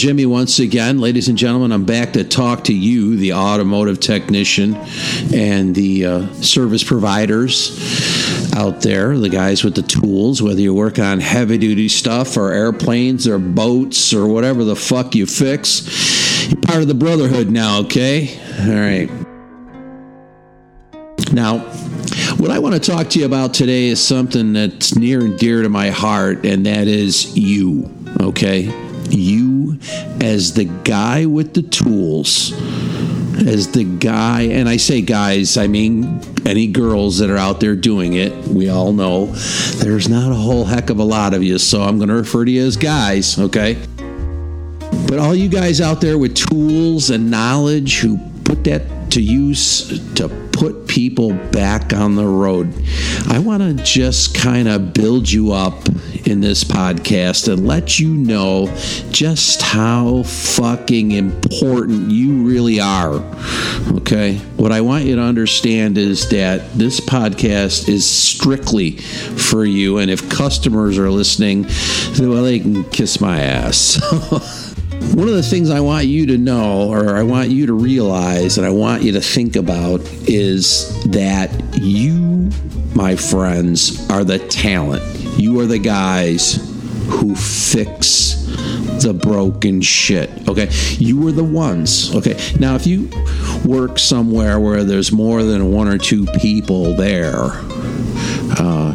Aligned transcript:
Jimmy 0.00 0.24
once 0.24 0.58
again. 0.60 0.98
Ladies 0.98 1.28
and 1.28 1.36
gentlemen, 1.36 1.72
I'm 1.72 1.84
back 1.84 2.14
to 2.14 2.24
talk 2.24 2.64
to 2.64 2.74
you, 2.74 3.16
the 3.16 3.34
automotive 3.34 4.00
technician 4.00 4.74
and 5.34 5.74
the 5.74 6.06
uh, 6.06 6.26
service 6.36 6.82
providers 6.82 8.50
out 8.56 8.80
there, 8.80 9.18
the 9.18 9.28
guys 9.28 9.62
with 9.62 9.74
the 9.74 9.82
tools, 9.82 10.40
whether 10.40 10.58
you 10.58 10.72
work 10.72 10.98
on 10.98 11.20
heavy 11.20 11.58
duty 11.58 11.90
stuff 11.90 12.38
or 12.38 12.50
airplanes 12.50 13.28
or 13.28 13.38
boats 13.38 14.14
or 14.14 14.26
whatever 14.26 14.64
the 14.64 14.74
fuck 14.74 15.14
you 15.14 15.26
fix. 15.26 16.48
You're 16.48 16.62
part 16.62 16.80
of 16.80 16.88
the 16.88 16.94
brotherhood 16.94 17.50
now, 17.50 17.80
okay? 17.80 18.40
All 18.58 18.68
right. 18.68 19.10
Now, 21.30 21.58
what 22.38 22.50
I 22.50 22.58
want 22.58 22.74
to 22.74 22.80
talk 22.80 23.10
to 23.10 23.18
you 23.18 23.26
about 23.26 23.52
today 23.52 23.88
is 23.88 24.02
something 24.02 24.54
that's 24.54 24.96
near 24.96 25.20
and 25.20 25.38
dear 25.38 25.60
to 25.60 25.68
my 25.68 25.90
heart, 25.90 26.46
and 26.46 26.64
that 26.64 26.88
is 26.88 27.36
you, 27.36 27.94
okay? 28.18 28.89
You 29.10 29.78
as 30.20 30.54
the 30.54 30.64
guy 30.64 31.26
with 31.26 31.54
the 31.54 31.62
tools, 31.62 32.52
as 33.40 33.70
the 33.72 33.84
guy, 33.84 34.42
and 34.42 34.68
I 34.68 34.76
say 34.76 35.00
guys, 35.02 35.56
I 35.56 35.66
mean 35.66 36.20
any 36.46 36.66
girls 36.66 37.18
that 37.18 37.30
are 37.30 37.36
out 37.36 37.60
there 37.60 37.76
doing 37.76 38.14
it. 38.14 38.32
We 38.48 38.68
all 38.68 38.92
know 38.92 39.26
there's 39.76 40.08
not 40.08 40.32
a 40.32 40.34
whole 40.34 40.64
heck 40.64 40.90
of 40.90 40.98
a 40.98 41.04
lot 41.04 41.34
of 41.34 41.42
you, 41.42 41.58
so 41.58 41.82
I'm 41.82 41.98
going 41.98 42.08
to 42.08 42.14
refer 42.14 42.44
to 42.44 42.50
you 42.50 42.64
as 42.64 42.76
guys, 42.76 43.38
okay? 43.38 43.78
But 45.06 45.18
all 45.18 45.34
you 45.34 45.48
guys 45.48 45.80
out 45.80 46.00
there 46.00 46.18
with 46.18 46.34
tools 46.34 47.10
and 47.10 47.30
knowledge 47.30 48.00
who 48.00 48.18
put 48.44 48.64
that 48.64 49.10
to 49.12 49.20
use 49.20 50.14
to 50.14 50.28
put 50.52 50.86
people 50.86 51.32
back 51.50 51.92
on 51.92 52.14
the 52.14 52.26
road. 52.26 52.72
I 53.28 53.38
want 53.38 53.62
to 53.62 53.82
just 53.84 54.34
kind 54.34 54.68
of 54.68 54.92
build 54.92 55.30
you 55.30 55.52
up 55.52 55.88
in 56.26 56.40
this 56.40 56.64
podcast 56.64 57.52
and 57.52 57.66
let 57.66 57.98
you 57.98 58.14
know 58.14 58.66
just 59.10 59.62
how 59.62 60.22
fucking 60.24 61.12
important 61.12 62.10
you 62.10 62.46
really 62.46 62.80
are. 62.80 63.22
Okay? 63.92 64.36
What 64.56 64.72
I 64.72 64.80
want 64.80 65.04
you 65.04 65.16
to 65.16 65.22
understand 65.22 65.98
is 65.98 66.28
that 66.30 66.72
this 66.74 67.00
podcast 67.00 67.88
is 67.88 68.08
strictly 68.08 68.96
for 68.96 69.64
you, 69.64 69.98
and 69.98 70.10
if 70.10 70.28
customers 70.28 70.98
are 70.98 71.10
listening, 71.10 71.66
well, 72.18 72.42
they 72.42 72.60
can 72.60 72.84
kiss 72.84 73.20
my 73.20 73.40
ass. 73.40 74.00
One 75.14 75.28
of 75.28 75.34
the 75.34 75.42
things 75.42 75.70
I 75.70 75.80
want 75.80 76.06
you 76.06 76.26
to 76.26 76.38
know, 76.38 76.88
or 76.88 77.16
I 77.16 77.22
want 77.22 77.48
you 77.48 77.66
to 77.66 77.72
realize, 77.72 78.58
and 78.58 78.66
I 78.66 78.70
want 78.70 79.02
you 79.02 79.12
to 79.12 79.20
think 79.20 79.56
about 79.56 80.00
is 80.28 81.02
that 81.06 81.50
you, 81.74 82.50
my 82.94 83.16
friends, 83.16 84.08
are 84.10 84.24
the 84.24 84.38
talent. 84.38 85.02
You 85.36 85.60
are 85.60 85.66
the 85.66 85.78
guys 85.78 86.56
who 87.08 87.34
fix 87.34 88.30
the 89.02 89.14
broken 89.14 89.80
shit. 89.80 90.30
Okay. 90.48 90.68
You 90.98 91.26
are 91.28 91.32
the 91.32 91.44
ones. 91.44 92.14
Okay. 92.14 92.38
Now, 92.58 92.74
if 92.74 92.86
you 92.86 93.10
work 93.64 93.98
somewhere 93.98 94.60
where 94.60 94.84
there's 94.84 95.10
more 95.12 95.42
than 95.42 95.72
one 95.72 95.88
or 95.88 95.98
two 95.98 96.26
people 96.40 96.94
there 96.94 97.50
uh, 98.58 98.92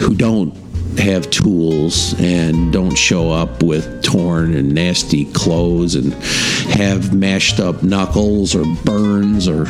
who 0.00 0.14
don't 0.14 0.54
have 0.98 1.30
tools 1.30 2.14
and 2.18 2.72
don't 2.72 2.96
show 2.96 3.30
up 3.30 3.62
with 3.62 4.02
torn 4.02 4.54
and 4.54 4.74
nasty 4.74 5.26
clothes 5.32 5.94
and 5.94 6.14
have 6.72 7.14
mashed 7.14 7.60
up 7.60 7.82
knuckles 7.82 8.54
or 8.54 8.64
burns 8.84 9.46
or 9.46 9.64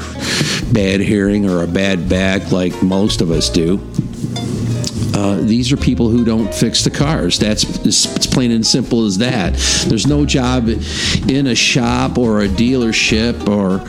bad 0.73 1.01
hearing 1.01 1.49
or 1.49 1.63
a 1.63 1.67
bad 1.67 2.09
back 2.09 2.53
like 2.53 2.81
most 2.83 3.21
of 3.21 3.31
us 3.31 3.51
do. 3.51 3.79
Uh, 5.17 5.37
these 5.41 5.73
are 5.73 5.79
people 5.79 6.11
who 6.11 6.27
don't 6.27 6.55
fix 6.55 6.85
the 6.85 6.91
cars. 6.91 7.39
That's 7.39 7.65
it's 7.87 8.27
plain 8.27 8.51
and 8.51 8.67
simple 8.67 9.07
as 9.07 9.17
that. 9.17 9.55
There's 9.89 10.07
no 10.07 10.27
job 10.27 10.69
in 10.69 11.47
a 11.47 11.55
shop 11.55 12.19
or 12.19 12.43
a 12.43 12.49
dealership 12.49 13.49
or 13.49 13.81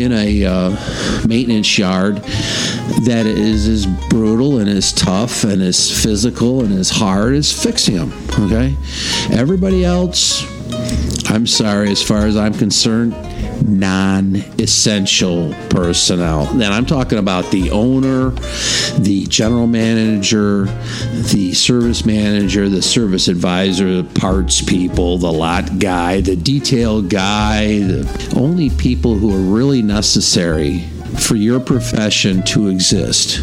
in 0.00 0.12
a 0.12 0.46
uh, 0.46 1.26
maintenance 1.26 1.76
yard 1.76 2.16
that 3.04 3.26
is 3.26 3.68
as 3.68 3.86
brutal 4.08 4.60
and 4.60 4.68
as 4.70 4.94
tough 4.94 5.44
and 5.44 5.60
as 5.60 6.02
physical 6.02 6.64
and 6.64 6.72
as 6.78 6.88
hard 6.88 7.34
as 7.34 7.52
fixing 7.52 7.96
them. 7.96 8.12
Okay, 8.40 8.74
everybody 9.30 9.84
else. 9.84 10.42
I'm 11.30 11.46
sorry, 11.46 11.90
as 11.90 12.02
far 12.02 12.26
as 12.26 12.36
I'm 12.36 12.54
concerned, 12.54 13.12
non 13.62 14.36
essential 14.58 15.54
personnel. 15.70 16.46
Then 16.46 16.72
I'm 16.72 16.86
talking 16.86 17.18
about 17.18 17.50
the 17.50 17.70
owner, 17.70 18.30
the 18.98 19.26
general 19.28 19.66
manager, 19.66 20.64
the 21.32 21.52
service 21.54 22.04
manager, 22.04 22.68
the 22.68 22.82
service 22.82 23.28
advisor, 23.28 24.02
the 24.02 24.20
parts 24.20 24.62
people, 24.62 25.18
the 25.18 25.32
lot 25.32 25.78
guy, 25.78 26.20
the 26.20 26.36
detail 26.36 27.02
guy, 27.02 27.78
the 27.78 28.34
only 28.36 28.70
people 28.70 29.14
who 29.14 29.34
are 29.34 29.54
really 29.54 29.82
necessary 29.82 30.80
for 31.18 31.36
your 31.36 31.60
profession 31.60 32.42
to 32.42 32.68
exist 32.68 33.38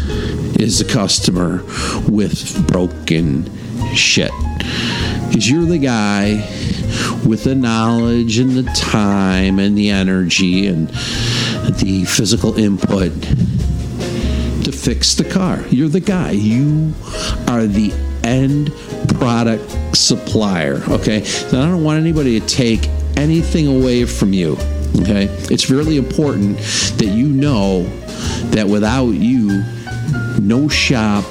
is 0.58 0.78
the 0.78 0.92
customer 0.92 1.62
with 2.08 2.66
broken 2.66 3.48
shit. 3.94 4.32
Because 5.28 5.48
you're 5.48 5.64
the 5.64 5.78
guy 5.78 6.44
with 7.26 7.44
the 7.44 7.54
knowledge 7.54 8.38
and 8.38 8.52
the 8.52 8.62
time 8.74 9.58
and 9.58 9.76
the 9.76 9.90
energy 9.90 10.66
and 10.66 10.88
the 10.88 12.04
physical 12.08 12.58
input 12.58 13.12
to 14.64 14.72
fix 14.72 15.14
the 15.14 15.24
car. 15.24 15.64
You're 15.70 15.88
the 15.88 16.00
guy. 16.00 16.32
You 16.32 16.92
are 17.48 17.66
the 17.66 17.92
end 18.24 18.72
product 19.18 19.96
supplier. 19.96 20.82
Okay. 20.88 21.20
Now, 21.52 21.62
I 21.62 21.66
don't 21.66 21.84
want 21.84 22.00
anybody 22.00 22.38
to 22.40 22.46
take 22.46 22.86
anything 23.16 23.66
away 23.66 24.04
from 24.04 24.32
you. 24.32 24.52
Okay. 25.00 25.26
It's 25.50 25.70
really 25.70 25.96
important 25.96 26.58
that 26.98 27.12
you 27.12 27.28
know 27.28 27.84
that 28.50 28.66
without 28.66 29.10
you, 29.10 29.62
no 30.40 30.68
shop 30.68 31.24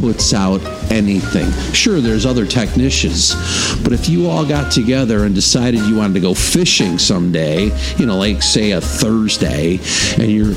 puts 0.00 0.32
out 0.32 0.60
anything. 0.90 1.50
Sure, 1.72 2.00
there's 2.00 2.26
other 2.26 2.46
technicians, 2.46 3.34
but 3.82 3.92
if 3.92 4.08
you 4.08 4.28
all 4.28 4.46
got 4.46 4.72
together 4.72 5.24
and 5.24 5.34
decided 5.34 5.80
you 5.80 5.96
wanted 5.96 6.14
to 6.14 6.20
go 6.20 6.34
fishing 6.34 6.98
someday, 6.98 7.70
you 7.96 8.06
know, 8.06 8.16
like 8.16 8.42
say 8.42 8.72
a 8.72 8.80
Thursday, 8.80 9.78
and 10.18 10.30
your 10.30 10.54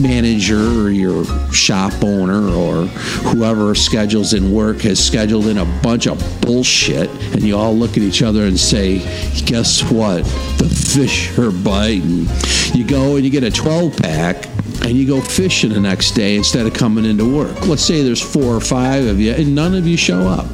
manager 0.00 0.80
or 0.80 0.90
your 0.90 1.24
shop 1.52 1.92
owner 2.02 2.48
or 2.48 2.86
whoever 3.30 3.74
schedules 3.74 4.34
in 4.34 4.52
work 4.52 4.80
has 4.82 5.04
scheduled 5.04 5.46
in 5.46 5.58
a 5.58 5.80
bunch 5.82 6.06
of 6.06 6.18
bullshit, 6.40 7.08
and 7.32 7.42
you 7.42 7.56
all 7.56 7.74
look 7.74 7.92
at 7.92 8.02
each 8.02 8.22
other 8.22 8.44
and 8.44 8.58
say, 8.58 8.98
guess 9.44 9.82
what? 9.90 10.24
The 10.58 10.68
fish 10.94 11.36
are 11.38 11.50
biting. 11.50 12.26
You 12.74 12.86
go 12.86 13.16
and 13.16 13.24
you 13.24 13.30
get 13.30 13.44
a 13.44 13.50
12 13.50 13.96
pack 13.96 14.49
and 14.90 14.98
you 14.98 15.06
go 15.06 15.20
fishing 15.20 15.70
the 15.70 15.78
next 15.78 16.10
day 16.16 16.34
instead 16.34 16.66
of 16.66 16.74
coming 16.74 17.04
into 17.04 17.24
work. 17.24 17.64
Let's 17.68 17.84
say 17.84 18.02
there's 18.02 18.20
four 18.20 18.56
or 18.56 18.60
five 18.60 19.06
of 19.06 19.20
you 19.20 19.30
and 19.32 19.54
none 19.54 19.76
of 19.76 19.86
you 19.86 19.96
show 19.96 20.22
up. 20.22 20.46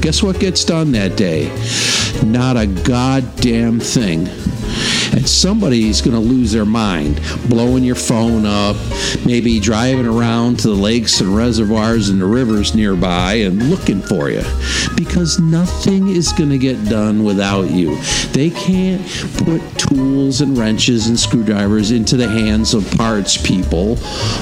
Guess 0.00 0.22
what 0.22 0.38
gets 0.38 0.64
done 0.64 0.92
that 0.92 1.16
day? 1.16 1.48
Not 2.24 2.56
a 2.56 2.68
goddamn 2.68 3.80
thing 3.80 4.28
and 5.14 5.28
somebody's 5.28 6.00
going 6.00 6.14
to 6.14 6.20
lose 6.20 6.52
their 6.52 6.64
mind 6.64 7.20
blowing 7.48 7.84
your 7.84 7.94
phone 7.94 8.44
up, 8.44 8.76
maybe 9.24 9.60
driving 9.60 10.06
around 10.06 10.58
to 10.58 10.68
the 10.68 10.74
lakes 10.74 11.20
and 11.20 11.34
reservoirs 11.34 12.08
and 12.08 12.20
the 12.20 12.26
rivers 12.26 12.74
nearby 12.74 13.34
and 13.34 13.70
looking 13.70 14.02
for 14.02 14.28
you 14.28 14.42
because 14.96 15.38
nothing 15.38 16.08
is 16.08 16.32
going 16.32 16.50
to 16.50 16.58
get 16.58 16.84
done 16.88 17.24
without 17.24 17.70
you. 17.70 17.96
They 18.32 18.50
can't 18.50 19.02
put 19.38 19.60
tools 19.78 20.40
and 20.40 20.58
wrenches 20.58 21.06
and 21.06 21.18
screwdrivers 21.18 21.90
into 21.90 22.16
the 22.16 22.28
hands 22.28 22.74
of 22.74 22.90
parts 22.96 23.40
people 23.40 23.98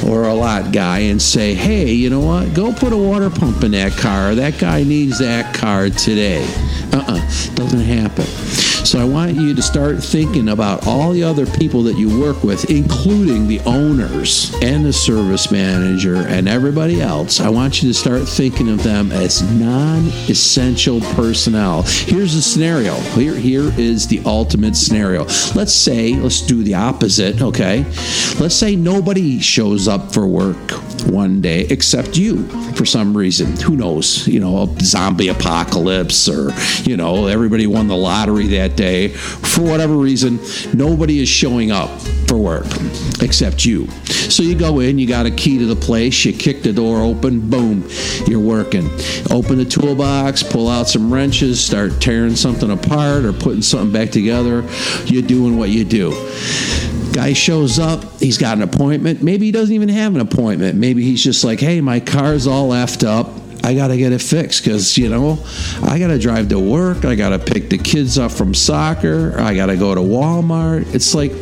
or 0.06 0.24
a 0.24 0.34
lot 0.34 0.72
guy 0.72 1.00
and 1.00 1.20
say, 1.20 1.54
hey, 1.54 1.92
you 1.92 2.08
know 2.10 2.20
what? 2.20 2.54
Go 2.54 2.72
put 2.72 2.92
a 2.92 2.96
water 2.96 3.30
pump 3.30 3.62
in 3.62 3.72
that 3.72 3.92
car. 3.92 4.34
That 4.34 4.58
guy 4.58 4.82
needs 4.84 5.18
that 5.18 5.54
car 5.54 5.90
today. 5.90 6.44
Uh 6.92 6.98
uh-uh, 6.98 7.16
uh, 7.16 7.54
doesn't 7.54 7.80
happen. 7.80 8.71
So 8.84 8.98
I 9.00 9.04
want 9.04 9.36
you 9.36 9.54
to 9.54 9.62
start 9.62 10.02
thinking 10.02 10.48
about 10.48 10.86
all 10.88 11.12
the 11.12 11.22
other 11.22 11.46
people 11.46 11.84
that 11.84 11.96
you 11.96 12.20
work 12.20 12.42
with, 12.42 12.68
including 12.68 13.46
the 13.46 13.60
owners 13.60 14.52
and 14.60 14.84
the 14.84 14.92
service 14.92 15.52
manager 15.52 16.16
and 16.16 16.48
everybody 16.48 17.00
else. 17.00 17.40
I 17.40 17.48
want 17.48 17.80
you 17.80 17.88
to 17.90 17.94
start 17.94 18.28
thinking 18.28 18.68
of 18.68 18.82
them 18.82 19.12
as 19.12 19.40
non 19.58 20.08
essential 20.28 21.00
personnel. 21.14 21.82
Here's 21.82 22.34
the 22.34 22.42
scenario. 22.42 22.94
Here, 23.14 23.36
here 23.36 23.72
is 23.78 24.08
the 24.08 24.20
ultimate 24.26 24.74
scenario. 24.74 25.26
Let's 25.54 25.72
say, 25.72 26.14
let's 26.14 26.40
do 26.40 26.64
the 26.64 26.74
opposite, 26.74 27.40
okay? 27.40 27.84
Let's 28.40 28.56
say 28.56 28.74
nobody 28.74 29.38
shows 29.38 29.86
up 29.86 30.12
for 30.12 30.26
work 30.26 30.72
one 31.06 31.40
day 31.40 31.62
except 31.70 32.16
you 32.16 32.46
for 32.72 32.84
some 32.84 33.16
reason. 33.16 33.56
Who 33.60 33.76
knows? 33.76 34.26
You 34.26 34.40
know, 34.40 34.62
a 34.62 34.80
zombie 34.80 35.28
apocalypse 35.28 36.28
or, 36.28 36.50
you 36.82 36.96
know, 36.96 37.26
everybody 37.26 37.66
won 37.66 37.86
the 37.86 37.96
lottery 37.96 38.48
that 38.48 38.71
day. 38.76 39.08
For 39.08 39.62
whatever 39.62 39.94
reason, 39.94 40.38
nobody 40.74 41.20
is 41.20 41.28
showing 41.28 41.70
up 41.70 41.90
for 42.26 42.38
work 42.38 42.66
except 43.20 43.64
you. 43.64 43.86
So 44.06 44.42
you 44.42 44.54
go 44.54 44.80
in, 44.80 44.98
you 44.98 45.06
got 45.06 45.26
a 45.26 45.30
key 45.30 45.58
to 45.58 45.66
the 45.66 45.76
place, 45.76 46.24
you 46.24 46.32
kick 46.32 46.62
the 46.62 46.72
door 46.72 47.02
open, 47.02 47.50
boom, 47.50 47.88
you're 48.26 48.40
working. 48.40 48.86
Open 49.30 49.58
the 49.58 49.66
toolbox, 49.68 50.42
pull 50.42 50.68
out 50.68 50.88
some 50.88 51.12
wrenches, 51.12 51.62
start 51.62 52.00
tearing 52.00 52.36
something 52.36 52.70
apart 52.70 53.24
or 53.24 53.32
putting 53.32 53.62
something 53.62 53.92
back 53.92 54.10
together. 54.10 54.66
You're 55.04 55.22
doing 55.22 55.58
what 55.58 55.68
you 55.68 55.84
do. 55.84 56.10
Guy 57.12 57.34
shows 57.34 57.78
up, 57.78 58.04
he's 58.20 58.38
got 58.38 58.56
an 58.56 58.62
appointment. 58.62 59.22
Maybe 59.22 59.46
he 59.46 59.52
doesn't 59.52 59.74
even 59.74 59.90
have 59.90 60.14
an 60.14 60.22
appointment. 60.22 60.78
Maybe 60.78 61.02
he's 61.02 61.22
just 61.22 61.44
like, 61.44 61.60
hey, 61.60 61.82
my 61.82 62.00
car's 62.00 62.46
all 62.46 62.70
effed 62.70 63.06
up. 63.06 63.41
I 63.64 63.74
got 63.74 63.88
to 63.88 63.96
get 63.96 64.12
it 64.12 64.20
fixed 64.20 64.64
because, 64.64 64.98
you 64.98 65.08
know, 65.08 65.38
I 65.82 65.98
got 65.98 66.08
to 66.08 66.18
drive 66.18 66.48
to 66.48 66.58
work. 66.58 67.04
I 67.04 67.14
got 67.14 67.30
to 67.30 67.38
pick 67.38 67.70
the 67.70 67.78
kids 67.78 68.18
up 68.18 68.32
from 68.32 68.54
soccer. 68.54 69.38
I 69.38 69.54
got 69.54 69.66
to 69.66 69.76
go 69.76 69.94
to 69.94 70.00
Walmart. 70.00 70.94
It's 70.94 71.14
like, 71.14 71.32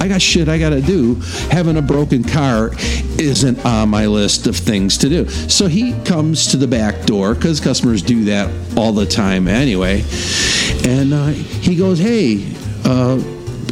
I 0.00 0.08
got 0.08 0.20
shit 0.20 0.48
I 0.48 0.58
got 0.58 0.70
to 0.70 0.82
do. 0.82 1.14
Having 1.50 1.76
a 1.76 1.82
broken 1.82 2.24
car 2.24 2.70
isn't 3.18 3.64
on 3.64 3.88
my 3.88 4.06
list 4.06 4.46
of 4.46 4.56
things 4.56 4.98
to 4.98 5.08
do. 5.08 5.28
So 5.28 5.68
he 5.68 5.92
comes 6.02 6.48
to 6.48 6.56
the 6.56 6.66
back 6.66 7.06
door 7.06 7.34
because 7.34 7.60
customers 7.60 8.02
do 8.02 8.24
that 8.24 8.50
all 8.76 8.92
the 8.92 9.06
time 9.06 9.48
anyway. 9.48 10.04
And 10.84 11.14
uh, 11.14 11.28
he 11.28 11.76
goes, 11.76 11.98
Hey, 11.98 12.52
uh, 12.84 13.16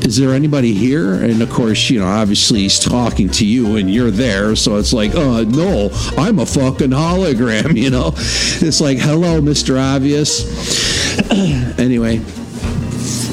is 0.04 0.16
there 0.16 0.34
anybody 0.34 0.72
here? 0.74 1.14
And 1.14 1.42
of 1.42 1.50
course, 1.50 1.90
you 1.90 2.00
know, 2.00 2.06
obviously 2.06 2.60
he's 2.60 2.78
talking 2.78 3.28
to 3.30 3.46
you 3.46 3.76
and 3.76 3.92
you're 3.92 4.10
there. 4.10 4.56
So 4.56 4.76
it's 4.76 4.92
like, 4.92 5.12
oh, 5.14 5.44
no, 5.44 5.90
I'm 6.16 6.38
a 6.38 6.46
fucking 6.46 6.90
hologram, 6.90 7.76
you 7.80 7.90
know? 7.90 8.12
It's 8.16 8.80
like, 8.80 8.98
hello, 8.98 9.40
Mr. 9.40 9.80
Obvious. 9.80 10.40
anyway, 11.78 12.16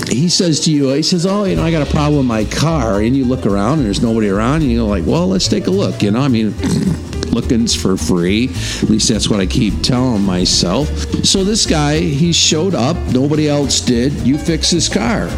he 0.10 0.30
says 0.30 0.62
to 0.62 0.72
you, 0.72 0.90
he 0.90 1.04
says, 1.04 1.26
oh, 1.26 1.46
you 1.46 1.56
know, 1.56 1.64
I 1.64 1.72
got 1.72 1.88
a 1.88 1.92
problem 1.92 2.18
with 2.18 2.28
my 2.28 2.46
car. 2.46 3.02
And 3.02 3.16
you 3.16 3.26
look 3.26 3.46
around 3.46 3.80
and 3.80 3.86
there's 3.86 4.02
nobody 4.02 4.30
around. 4.30 4.62
And 4.62 4.72
you're 4.72 4.88
like, 4.88 5.06
well, 5.06 5.28
let's 5.28 5.48
take 5.48 5.68
a 5.68 5.72
look. 5.72 6.02
You 6.02 6.12
know, 6.12 6.22
I 6.22 6.28
mean, 6.28 6.54
looking's 7.32 7.76
for 7.76 7.98
free. 7.98 8.50
At 8.82 8.90
least 8.90 9.10
that's 9.10 9.30
what 9.30 9.40
I 9.40 9.46
keep 9.46 9.82
telling 9.82 10.24
myself. 10.24 10.88
So 11.24 11.44
this 11.44 11.66
guy, 11.66 12.00
he 12.00 12.34
showed 12.34 12.76
up. 12.76 12.98
Nobody 13.14 13.48
else 13.48 13.80
did. 13.82 14.14
You 14.14 14.38
fix 14.38 14.70
his 14.70 14.90
car. 14.90 15.30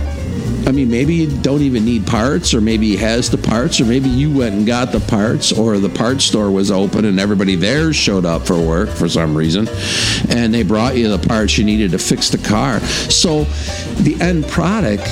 I 0.70 0.72
mean, 0.72 0.92
maybe 0.92 1.16
you 1.16 1.42
don't 1.42 1.64
even 1.64 1.84
need 1.84 2.06
parts, 2.06 2.54
or 2.54 2.62
maybe 2.62 2.90
he 2.90 2.98
has 2.98 3.28
the 3.28 3.40
parts, 3.40 3.82
or 3.82 3.86
maybe 3.86 4.08
you 4.08 4.32
went 4.32 4.54
and 4.54 4.68
got 4.68 4.92
the 4.92 5.00
parts, 5.00 5.52
or 5.52 5.80
the 5.80 5.90
parts 5.90 6.26
store 6.26 6.52
was 6.52 6.70
open 6.70 7.06
and 7.06 7.20
everybody 7.20 7.56
there 7.56 7.92
showed 7.92 8.24
up 8.24 8.46
for 8.46 8.56
work 8.56 8.88
for 8.88 9.10
some 9.10 9.36
reason, 9.36 9.68
and 10.30 10.54
they 10.54 10.62
brought 10.62 10.96
you 10.96 11.10
the 11.10 11.28
parts 11.28 11.58
you 11.58 11.64
needed 11.64 11.90
to 11.90 11.98
fix 11.98 12.30
the 12.30 12.38
car. 12.38 12.80
So 13.10 13.46
the 14.04 14.16
end 14.22 14.46
product 14.48 15.08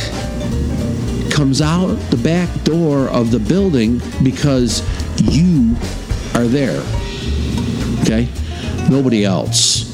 comes 1.32 1.60
out 1.60 1.96
the 2.12 2.22
back 2.24 2.50
door 2.64 3.08
of 3.08 3.32
the 3.32 3.40
building 3.40 4.00
because 4.22 4.84
you 5.24 5.76
are 6.36 6.46
there. 6.46 6.84
Okay? 8.02 8.30
Nobody 8.92 9.26
else. 9.26 9.86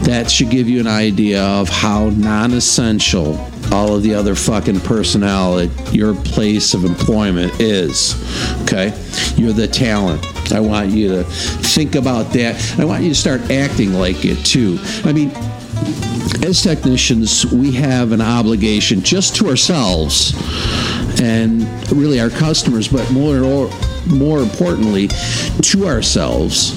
That 0.00 0.30
should 0.30 0.50
give 0.50 0.68
you 0.68 0.78
an 0.80 0.86
idea 0.86 1.42
of 1.42 1.70
how 1.70 2.10
non 2.10 2.52
essential 2.52 3.50
all 3.72 3.94
of 3.94 4.02
the 4.02 4.14
other 4.14 4.34
fucking 4.34 4.80
personnel 4.80 5.58
at 5.58 5.94
your 5.94 6.14
place 6.14 6.74
of 6.74 6.84
employment 6.84 7.60
is. 7.60 8.14
Okay? 8.62 8.92
You're 9.36 9.52
the 9.52 9.68
talent. 9.68 10.52
I 10.52 10.60
want 10.60 10.90
you 10.90 11.08
to 11.08 11.24
think 11.24 11.94
about 11.94 12.32
that. 12.32 12.78
I 12.78 12.84
want 12.84 13.02
you 13.02 13.10
to 13.10 13.14
start 13.14 13.50
acting 13.50 13.92
like 13.92 14.24
it 14.24 14.44
too. 14.44 14.78
I 15.04 15.12
mean, 15.12 15.30
as 16.44 16.62
technicians, 16.62 17.46
we 17.46 17.72
have 17.72 18.12
an 18.12 18.20
obligation 18.20 19.02
just 19.02 19.36
to 19.36 19.48
ourselves 19.48 20.32
and 21.20 21.62
really 21.92 22.20
our 22.20 22.30
customers, 22.30 22.88
but 22.88 23.10
more 23.10 23.70
more 24.06 24.40
importantly, 24.40 25.08
to 25.60 25.86
ourselves 25.86 26.72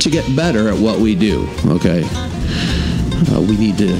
to 0.00 0.10
get 0.10 0.24
better 0.34 0.68
at 0.68 0.78
what 0.78 0.98
we 0.98 1.14
do. 1.14 1.48
Okay, 1.66 2.02
uh, 3.32 3.40
we 3.40 3.56
need 3.56 3.76
to 3.78 3.94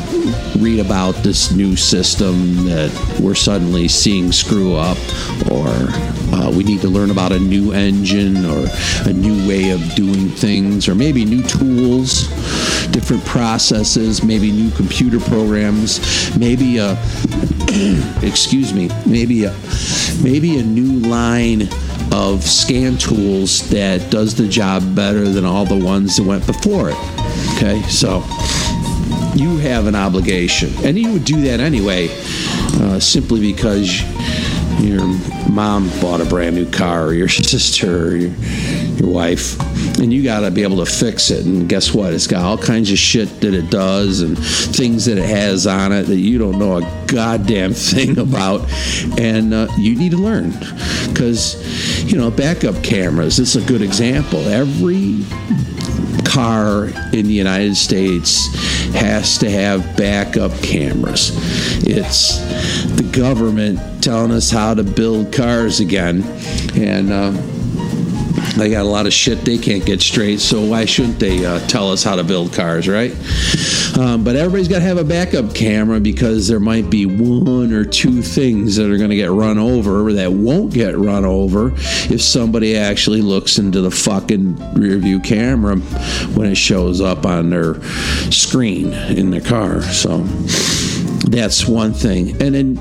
read 0.59 0.81
about 0.81 1.15
this 1.17 1.51
new 1.51 1.77
system 1.77 2.65
that 2.67 2.91
we're 3.21 3.35
suddenly 3.35 3.89
seeing 3.89 4.33
screw 4.33 4.75
up, 4.75 4.99
or 5.51 5.69
uh, 6.35 6.51
we 6.55 6.63
need 6.63 6.81
to 6.81 6.89
learn 6.89 7.11
about 7.11 7.33
a 7.33 7.39
new 7.39 7.73
engine 7.73 8.45
or 8.45 8.67
a 9.07 9.13
new 9.13 9.47
way 9.49 9.71
of 9.71 9.81
doing 9.95 10.29
things, 10.29 10.89
or 10.89 10.95
maybe 10.95 11.25
new 11.25 11.43
tools, 11.43 12.29
different 12.89 13.25
processes, 13.25 14.23
maybe 14.23 14.51
new 14.53 14.71
computer 14.73 15.19
programs, 15.21 16.01
maybe 16.39 16.79
a 16.79 16.97
excuse 18.23 18.73
me, 18.73 18.89
maybe 19.07 19.45
a 19.45 19.55
maybe 20.23 20.59
a 20.59 20.63
new 20.63 21.01
line 21.09 21.63
of 22.13 22.43
scan 22.43 22.97
tools 22.97 23.69
that 23.71 24.11
does 24.11 24.35
the 24.35 24.49
job 24.49 24.83
better 24.95 25.29
than 25.29 25.45
all 25.45 25.65
the 25.65 25.77
ones 25.77 26.17
that 26.17 26.23
went 26.23 26.47
before 26.47 26.91
it. 26.91 26.97
Okay, 27.57 27.83
so 27.89 28.23
you 29.39 29.57
have 29.59 29.87
an 29.87 29.95
obligation, 29.95 30.73
and 30.85 30.99
you 30.99 31.13
would 31.13 31.25
do 31.25 31.43
that 31.43 31.61
anyway, 31.61 32.09
uh, 32.81 32.99
simply 32.99 33.41
because 33.41 34.03
your 34.81 35.05
mom 35.49 35.89
bought 36.01 36.21
a 36.21 36.25
brand 36.25 36.57
new 36.57 36.69
car, 36.71 37.07
or 37.07 37.15
your 37.15 37.29
sister, 37.29 38.09
or 38.09 38.17
your, 38.17 38.31
your 38.97 39.09
wife, 39.09 39.59
and 39.99 40.13
you 40.13 40.25
got 40.25 40.41
to 40.41 40.51
be 40.51 40.63
able 40.63 40.85
to 40.85 40.91
fix 40.91 41.31
it. 41.31 41.47
And 41.47 41.69
guess 41.69 41.95
what? 41.95 42.13
It's 42.13 42.27
got 42.27 42.45
all 42.45 42.59
kinds 42.59 42.91
of 42.91 42.99
shit 42.99 43.41
that 43.41 43.55
it 43.55 43.71
does 43.71 44.23
and 44.23 44.37
things 44.39 45.05
that 45.07 45.19
it 45.19 45.29
has 45.29 45.67
on 45.67 45.93
it 45.93 46.05
that 46.05 46.17
you 46.17 46.39
don't 46.39 46.59
know 46.59 46.79
a 46.79 47.05
goddamn 47.07 47.73
thing 47.75 48.19
about, 48.19 48.69
and 49.21 49.55
uh, 49.55 49.69
you 49.79 49.95
need 49.95 50.11
to 50.11 50.19
learn 50.19 50.51
because 51.09 52.05
you 52.05 52.19
know 52.19 52.31
backup 52.31 52.83
cameras. 52.83 53.39
It's 53.39 53.55
a 53.55 53.63
good 53.63 53.83
example. 53.83 54.41
Every 54.41 55.25
car 56.29 56.85
in 57.13 57.27
the 57.27 57.33
United 57.33 57.75
States 57.75 58.55
has 58.95 59.39
to 59.39 59.51
have 59.51 59.97
backup 59.97 60.53
cameras. 60.63 61.33
It's 61.87 62.39
the 62.97 63.09
government 63.13 64.03
telling 64.03 64.33
us 64.33 64.51
how 64.51 64.75
to 64.75 64.85
build 64.85 65.33
cars 65.33 65.81
again. 65.81 66.23
And, 66.75 67.11
uh, 67.11 67.58
they 68.59 68.71
got 68.71 68.83
a 68.83 68.89
lot 68.89 69.07
of 69.07 69.13
shit 69.13 69.45
they 69.45 69.59
can't 69.59 69.85
get 69.85 70.01
straight, 70.01 70.41
so 70.41 70.65
why 70.65 70.85
shouldn't 70.85 71.19
they 71.19 71.45
uh, 71.45 71.61
tell 71.67 71.91
us 71.91 72.03
how 72.03 72.17
to 72.17 72.25
build 72.25 72.53
cars, 72.53 72.89
right? 72.89 73.13
Um, 73.99 74.25
but 74.25 74.37
everybody's 74.37 74.69
got 74.69 74.79
to 74.79 74.85
have 74.85 74.99
a 74.99 75.05
backup 75.05 75.55
camera 75.55 76.01
because 76.01 76.49
there 76.49 76.61
might 76.61 76.91
be 76.91 77.07
one 77.07 77.73
or 77.73 77.85
two 77.85 78.23
things 78.23 78.77
that 78.77 78.91
are 78.91 78.97
going 78.97 79.11
to 79.11 79.17
get 79.17 79.31
run 79.31 79.59
over 79.59 80.13
that 80.13 80.33
won't 80.33 80.73
get 80.73 80.97
run 80.97 81.25
over 81.25 81.73
if 82.13 82.23
somebody 82.23 82.77
actually 82.77 83.23
looks 83.23 83.59
into 83.59 83.81
the 83.81 83.91
fucking 83.91 84.75
rear 84.75 84.99
view 84.99 85.21
camera 85.21 85.77
when 85.77 86.47
it 86.47 86.57
shows 86.57 87.01
up 87.01 87.27
on 87.27 87.51
their 87.51 87.81
screen 88.31 88.93
in 88.93 89.31
their 89.31 89.41
car. 89.41 89.83
So 89.83 90.19
that's 91.29 91.67
one 91.67 91.93
thing. 91.93 92.31
And 92.43 92.55
then, 92.55 92.77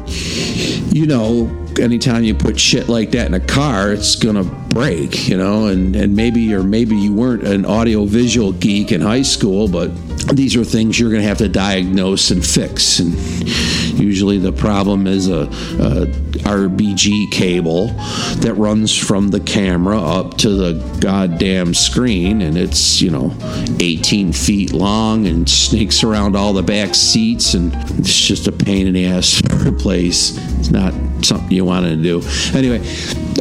you 0.97 1.05
know, 1.05 1.47
anytime 1.79 2.23
you 2.23 2.33
put 2.33 2.59
shit 2.59 2.89
like 2.89 3.11
that 3.11 3.27
in 3.27 3.35
a 3.35 3.39
car, 3.39 3.93
it's 3.93 4.15
gonna 4.15 4.43
break, 4.43 5.27
you 5.27 5.37
know. 5.37 5.67
And 5.67 5.95
and 5.95 6.15
maybe 6.15 6.51
or 6.55 6.63
maybe 6.63 6.95
you 6.95 7.13
weren't 7.13 7.43
an 7.43 7.65
audio 7.65 8.05
visual 8.05 8.51
geek 8.53 8.91
in 8.91 9.01
high 9.01 9.21
school, 9.21 9.67
but 9.67 9.91
these 10.33 10.55
are 10.55 10.63
things 10.63 10.99
you're 10.99 11.11
gonna 11.11 11.23
have 11.23 11.37
to 11.39 11.49
diagnose 11.49 12.31
and 12.31 12.45
fix. 12.45 12.99
And 12.99 13.13
usually 13.97 14.37
the 14.37 14.51
problem 14.51 15.07
is 15.07 15.27
a, 15.27 15.43
a 15.43 16.07
RBG 16.43 17.31
cable 17.31 17.87
that 18.37 18.53
runs 18.57 18.95
from 18.95 19.29
the 19.29 19.39
camera 19.39 19.99
up 19.99 20.37
to 20.37 20.49
the 20.49 20.99
goddamn 20.99 21.73
screen, 21.73 22.41
and 22.41 22.57
it's 22.57 23.01
you 23.01 23.11
know 23.11 23.33
18 23.79 24.33
feet 24.33 24.73
long 24.73 25.27
and 25.27 25.49
snakes 25.49 26.03
around 26.03 26.35
all 26.35 26.53
the 26.53 26.63
back 26.63 26.95
seats, 26.95 27.53
and 27.53 27.73
it's 27.99 28.19
just 28.19 28.47
a 28.47 28.51
pain 28.51 28.87
in 28.87 28.93
the 28.93 29.05
ass 29.05 29.41
to 29.41 29.69
replace. 29.69 30.37
It's 30.59 30.71
not 30.71 30.93
something 31.23 31.51
you 31.51 31.65
want 31.65 31.85
to 31.85 31.95
do. 31.95 32.21
Anyway, 32.53 32.79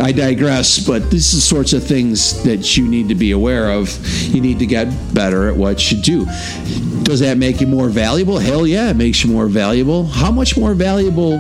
I 0.00 0.12
digress, 0.12 0.78
but 0.78 1.10
these 1.10 1.32
are 1.32 1.36
the 1.36 1.42
sorts 1.42 1.72
of 1.72 1.84
things 1.84 2.42
that 2.44 2.76
you 2.76 2.86
need 2.86 3.08
to 3.08 3.14
be 3.14 3.30
aware 3.30 3.70
of. 3.70 3.88
You 4.34 4.40
need 4.40 4.58
to 4.58 4.66
get 4.66 4.88
better 5.14 5.48
at 5.48 5.56
what 5.56 5.90
you 5.90 6.00
do. 6.00 6.26
Does 7.02 7.20
that 7.20 7.38
make 7.38 7.60
you 7.60 7.66
more 7.66 7.88
valuable? 7.88 8.38
Hell 8.38 8.66
yeah, 8.66 8.90
it 8.90 8.96
makes 8.96 9.24
you 9.24 9.32
more 9.32 9.46
valuable. 9.46 10.06
How 10.06 10.30
much 10.30 10.56
more 10.56 10.74
valuable 10.74 11.38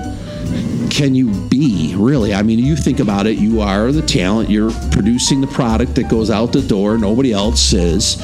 can 0.90 1.14
you 1.14 1.30
be 1.48 1.94
really 1.96 2.32
i 2.32 2.42
mean 2.42 2.58
you 2.58 2.76
think 2.76 3.00
about 3.00 3.26
it 3.26 3.36
you 3.38 3.60
are 3.60 3.90
the 3.90 4.00
talent 4.00 4.48
you're 4.48 4.70
producing 4.92 5.40
the 5.40 5.46
product 5.48 5.94
that 5.96 6.08
goes 6.08 6.30
out 6.30 6.52
the 6.52 6.62
door 6.62 6.96
nobody 6.96 7.32
else 7.32 7.72
is 7.72 8.16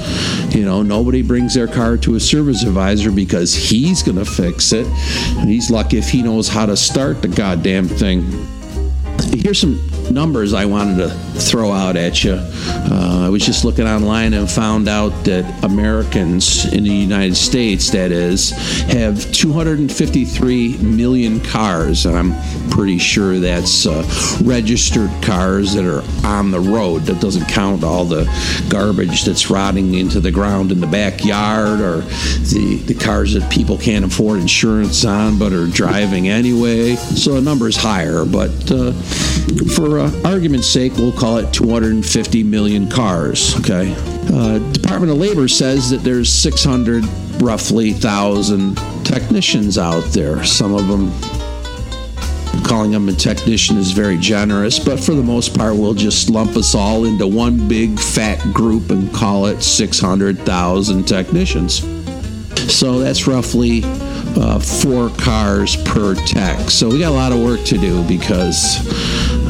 you 0.54 0.64
know 0.64 0.82
nobody 0.82 1.22
brings 1.22 1.54
their 1.54 1.66
car 1.66 1.96
to 1.96 2.14
a 2.14 2.20
service 2.20 2.62
advisor 2.62 3.10
because 3.10 3.52
he's 3.52 4.02
going 4.02 4.16
to 4.16 4.24
fix 4.24 4.72
it 4.72 4.86
he's 5.44 5.70
lucky 5.70 5.98
if 5.98 6.08
he 6.08 6.22
knows 6.22 6.48
how 6.48 6.64
to 6.64 6.76
start 6.76 7.20
the 7.20 7.28
goddamn 7.28 7.88
thing 7.88 8.22
here's 9.34 9.60
some 9.60 9.76
numbers 10.10 10.52
I 10.52 10.64
wanted 10.64 10.96
to 10.98 11.10
throw 11.40 11.72
out 11.72 11.96
at 11.96 12.24
you. 12.24 12.34
Uh, 12.34 13.22
I 13.26 13.28
was 13.28 13.44
just 13.44 13.64
looking 13.64 13.86
online 13.86 14.34
and 14.34 14.50
found 14.50 14.88
out 14.88 15.10
that 15.24 15.64
Americans 15.64 16.72
in 16.72 16.84
the 16.84 16.90
United 16.90 17.36
States, 17.36 17.90
that 17.90 18.12
is, 18.12 18.50
have 18.90 19.30
253 19.32 20.78
million 20.78 21.40
cars. 21.40 22.06
And 22.06 22.16
I'm 22.16 22.70
pretty 22.70 22.98
sure 22.98 23.38
that's 23.38 23.86
uh, 23.86 24.02
registered 24.44 25.10
cars 25.22 25.74
that 25.74 25.84
are 25.84 26.02
on 26.26 26.50
the 26.50 26.60
road. 26.60 27.02
That 27.02 27.20
doesn't 27.20 27.46
count 27.46 27.84
all 27.84 28.04
the 28.04 28.24
garbage 28.68 29.24
that's 29.24 29.50
rotting 29.50 29.94
into 29.94 30.20
the 30.20 30.30
ground 30.30 30.72
in 30.72 30.80
the 30.80 30.86
backyard 30.86 31.80
or 31.80 32.00
the, 32.00 32.82
the 32.86 32.94
cars 32.94 33.34
that 33.34 33.50
people 33.50 33.78
can't 33.78 34.04
afford 34.04 34.40
insurance 34.40 35.04
on 35.04 35.38
but 35.38 35.52
are 35.52 35.66
driving 35.66 36.28
anyway. 36.28 36.96
So 36.96 37.34
the 37.34 37.40
number 37.40 37.68
is 37.68 37.76
higher, 37.76 38.24
but 38.24 38.70
uh, 38.70 38.92
for 39.92 39.98
uh, 39.98 40.10
argument's 40.24 40.68
sake, 40.68 40.96
we'll 40.96 41.12
call 41.12 41.36
it 41.36 41.52
250 41.52 42.42
million 42.44 42.88
cars. 42.88 43.54
Okay. 43.60 43.94
Uh, 44.32 44.58
Department 44.72 45.12
of 45.12 45.18
Labor 45.18 45.48
says 45.48 45.90
that 45.90 45.98
there's 45.98 46.32
600 46.32 47.04
roughly 47.42 47.92
thousand 47.92 48.76
technicians 49.04 49.76
out 49.76 50.04
there. 50.04 50.44
Some 50.44 50.74
of 50.74 50.88
them 50.88 51.12
calling 52.64 52.92
them 52.92 53.06
a 53.10 53.12
technician 53.12 53.76
is 53.76 53.92
very 53.92 54.16
generous, 54.16 54.78
but 54.78 54.98
for 54.98 55.12
the 55.12 55.22
most 55.22 55.54
part, 55.54 55.76
we'll 55.76 55.92
just 55.92 56.30
lump 56.30 56.56
us 56.56 56.74
all 56.74 57.04
into 57.04 57.26
one 57.26 57.68
big 57.68 57.98
fat 58.00 58.38
group 58.54 58.90
and 58.90 59.12
call 59.12 59.44
it 59.44 59.62
600,000 59.62 61.04
technicians. 61.06 61.80
So 62.72 62.98
that's 62.98 63.26
roughly 63.26 63.82
uh, 63.84 64.58
four 64.58 65.10
cars 65.18 65.76
per 65.84 66.14
tech. 66.14 66.70
So 66.70 66.88
we 66.88 66.98
got 66.98 67.10
a 67.10 67.14
lot 67.14 67.32
of 67.32 67.40
work 67.40 67.62
to 67.64 67.76
do 67.76 68.02
because 68.08 68.78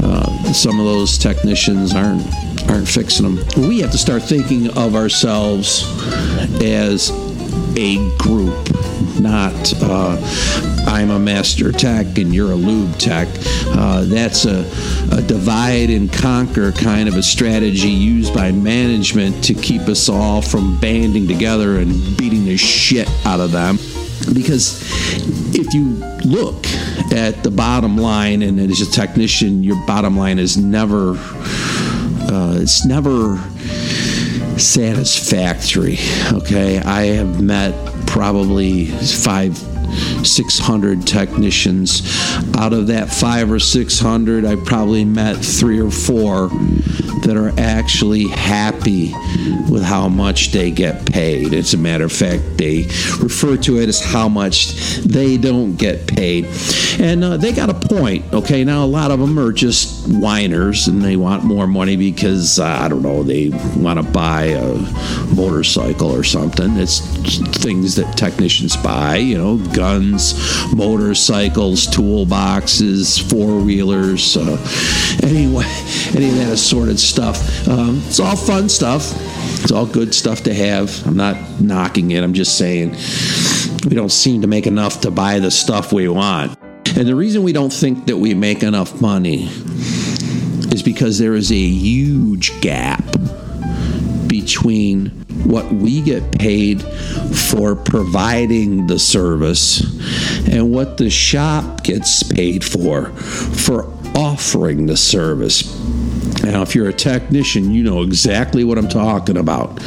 uh, 0.02 0.52
some 0.52 0.78
of 0.78 0.86
those 0.86 1.18
technicians 1.18 1.94
aren't 1.94 2.26
aren't 2.70 2.88
fixing 2.88 3.34
them. 3.34 3.68
We 3.68 3.80
have 3.80 3.90
to 3.90 3.98
start 3.98 4.22
thinking 4.22 4.70
of 4.76 4.94
ourselves 4.94 5.84
as 6.62 7.10
a 7.76 7.96
group, 8.18 8.68
not 9.20 9.74
uh, 9.82 10.16
I'm 10.86 11.10
a 11.10 11.18
master 11.18 11.72
tech 11.72 12.18
and 12.18 12.34
you're 12.34 12.52
a 12.52 12.56
lube 12.56 12.98
tech. 12.98 13.28
Uh, 13.68 14.04
that's 14.04 14.44
a, 14.44 14.60
a 15.10 15.22
divide 15.22 15.90
and 15.90 16.12
conquer 16.12 16.72
kind 16.72 17.08
of 17.08 17.16
a 17.16 17.22
strategy 17.22 17.88
used 17.88 18.34
by 18.34 18.52
management 18.52 19.42
to 19.44 19.54
keep 19.54 19.82
us 19.82 20.08
all 20.08 20.42
from 20.42 20.78
banding 20.78 21.26
together 21.26 21.78
and 21.78 22.16
beating 22.16 22.44
the 22.44 22.56
shit 22.56 23.08
out 23.24 23.40
of 23.40 23.52
them. 23.52 23.78
Because 24.32 24.80
if 25.54 25.74
you 25.74 25.94
look 26.24 26.66
at 27.12 27.42
the 27.42 27.50
bottom 27.50 27.96
line, 27.96 28.42
and 28.42 28.58
as 28.58 28.80
a 28.80 28.90
technician, 28.90 29.62
your 29.62 29.76
bottom 29.86 30.16
line 30.16 30.38
is 30.38 30.56
never, 30.56 31.16
uh, 31.16 32.58
it's 32.60 32.84
never 32.84 33.38
satisfactory. 34.58 35.98
Okay, 36.32 36.78
I 36.78 37.06
have 37.06 37.42
met 37.42 37.74
probably 38.06 38.86
five 38.86 39.56
600 40.24 41.06
technicians. 41.06 42.02
Out 42.56 42.72
of 42.72 42.86
that 42.86 43.10
five 43.12 43.50
or 43.50 43.58
600, 43.58 44.44
I 44.44 44.56
probably 44.56 45.04
met 45.04 45.36
three 45.36 45.80
or 45.80 45.90
four 45.90 46.48
that 47.22 47.36
are 47.36 47.52
actually 47.58 48.26
happy 48.26 49.12
with 49.70 49.82
how 49.82 50.08
much 50.08 50.50
they 50.50 50.70
get 50.70 51.06
paid. 51.06 51.54
As 51.54 51.72
a 51.72 51.78
matter 51.78 52.04
of 52.04 52.12
fact, 52.12 52.42
they 52.56 52.82
refer 53.20 53.56
to 53.58 53.80
it 53.80 53.88
as 53.88 54.00
how 54.00 54.28
much 54.28 54.74
they 54.98 55.36
don't 55.36 55.76
get 55.76 56.06
paid. 56.06 56.46
And 56.98 57.22
uh, 57.22 57.36
they 57.36 57.52
got 57.52 57.70
a 57.70 57.74
point, 57.74 58.32
okay? 58.32 58.64
Now, 58.64 58.84
a 58.84 58.86
lot 58.86 59.10
of 59.10 59.20
them 59.20 59.38
are 59.38 59.52
just 59.52 60.08
whiners 60.08 60.88
and 60.88 61.00
they 61.00 61.16
want 61.16 61.44
more 61.44 61.66
money 61.66 61.96
because, 61.96 62.58
uh, 62.58 62.64
I 62.64 62.88
don't 62.88 63.02
know, 63.02 63.22
they 63.22 63.50
want 63.76 64.04
to 64.04 64.12
buy 64.12 64.44
a 64.46 64.74
motorcycle 65.34 66.10
or 66.10 66.24
something. 66.24 66.76
It's 66.76 67.00
things 67.58 67.94
that 67.96 68.16
technicians 68.16 68.76
buy, 68.76 69.16
you 69.16 69.38
know, 69.38 69.58
guns, 69.74 70.34
motorcycles, 70.74 71.86
toolboxes, 71.86 73.30
four 73.30 73.60
wheelers, 73.60 74.36
uh, 74.36 74.58
anyway, 75.22 75.64
any 76.14 76.28
of 76.28 76.34
that 76.36 76.52
assorted 76.52 76.98
stuff. 76.98 77.11
Um, 77.18 78.02
it's 78.06 78.20
all 78.20 78.36
fun 78.36 78.68
stuff. 78.68 79.12
It's 79.62 79.72
all 79.72 79.86
good 79.86 80.14
stuff 80.14 80.42
to 80.44 80.54
have. 80.54 81.06
I'm 81.06 81.16
not 81.16 81.60
knocking 81.60 82.10
it. 82.10 82.22
I'm 82.22 82.34
just 82.34 82.58
saying 82.58 82.90
we 83.88 83.94
don't 83.94 84.12
seem 84.12 84.42
to 84.42 84.46
make 84.46 84.66
enough 84.66 85.00
to 85.02 85.10
buy 85.10 85.38
the 85.38 85.50
stuff 85.50 85.92
we 85.92 86.08
want. 86.08 86.58
And 86.96 87.06
the 87.08 87.14
reason 87.14 87.42
we 87.42 87.52
don't 87.52 87.72
think 87.72 88.06
that 88.06 88.16
we 88.16 88.34
make 88.34 88.62
enough 88.62 89.00
money 89.00 89.48
is 90.72 90.82
because 90.82 91.18
there 91.18 91.34
is 91.34 91.50
a 91.50 91.54
huge 91.54 92.60
gap 92.60 93.04
between 94.26 95.10
what 95.44 95.72
we 95.72 96.00
get 96.00 96.38
paid 96.38 96.82
for 96.82 97.74
providing 97.74 98.86
the 98.86 98.98
service 98.98 99.82
and 100.48 100.72
what 100.72 100.96
the 100.96 101.10
shop 101.10 101.82
gets 101.82 102.22
paid 102.22 102.64
for 102.64 103.06
for 103.06 103.84
offering 104.14 104.86
the 104.86 104.96
service. 104.96 105.62
Now, 106.42 106.62
if 106.62 106.74
you're 106.74 106.88
a 106.88 106.92
technician, 106.92 107.70
you 107.70 107.82
know 107.82 108.02
exactly 108.02 108.64
what 108.64 108.78
I'm 108.78 108.88
talking 108.88 109.36
about. 109.36 109.80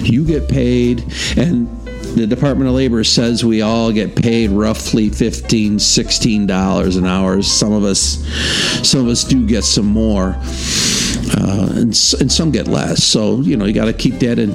You 0.00 0.24
get 0.24 0.48
paid, 0.48 1.00
and 1.36 1.66
the 2.14 2.26
Department 2.26 2.68
of 2.68 2.76
Labor 2.76 3.02
says 3.02 3.44
we 3.44 3.62
all 3.62 3.90
get 3.90 4.14
paid 4.14 4.50
roughly 4.50 5.10
$15, 5.10 5.74
$16 5.74 6.98
an 6.98 7.06
hour. 7.06 7.42
Some 7.42 7.72
of 7.72 7.82
us, 7.82 8.24
some 8.88 9.00
of 9.00 9.08
us 9.08 9.24
do 9.24 9.46
get 9.46 9.64
some 9.64 9.86
more. 9.86 10.36
Uh, 11.36 11.68
and, 11.70 11.86
and 12.20 12.30
some 12.30 12.50
get 12.52 12.68
less. 12.68 13.02
So 13.02 13.40
you 13.40 13.56
know 13.56 13.64
you 13.64 13.72
got 13.72 13.86
to 13.86 13.92
keep 13.92 14.16
that 14.20 14.38
in 14.38 14.54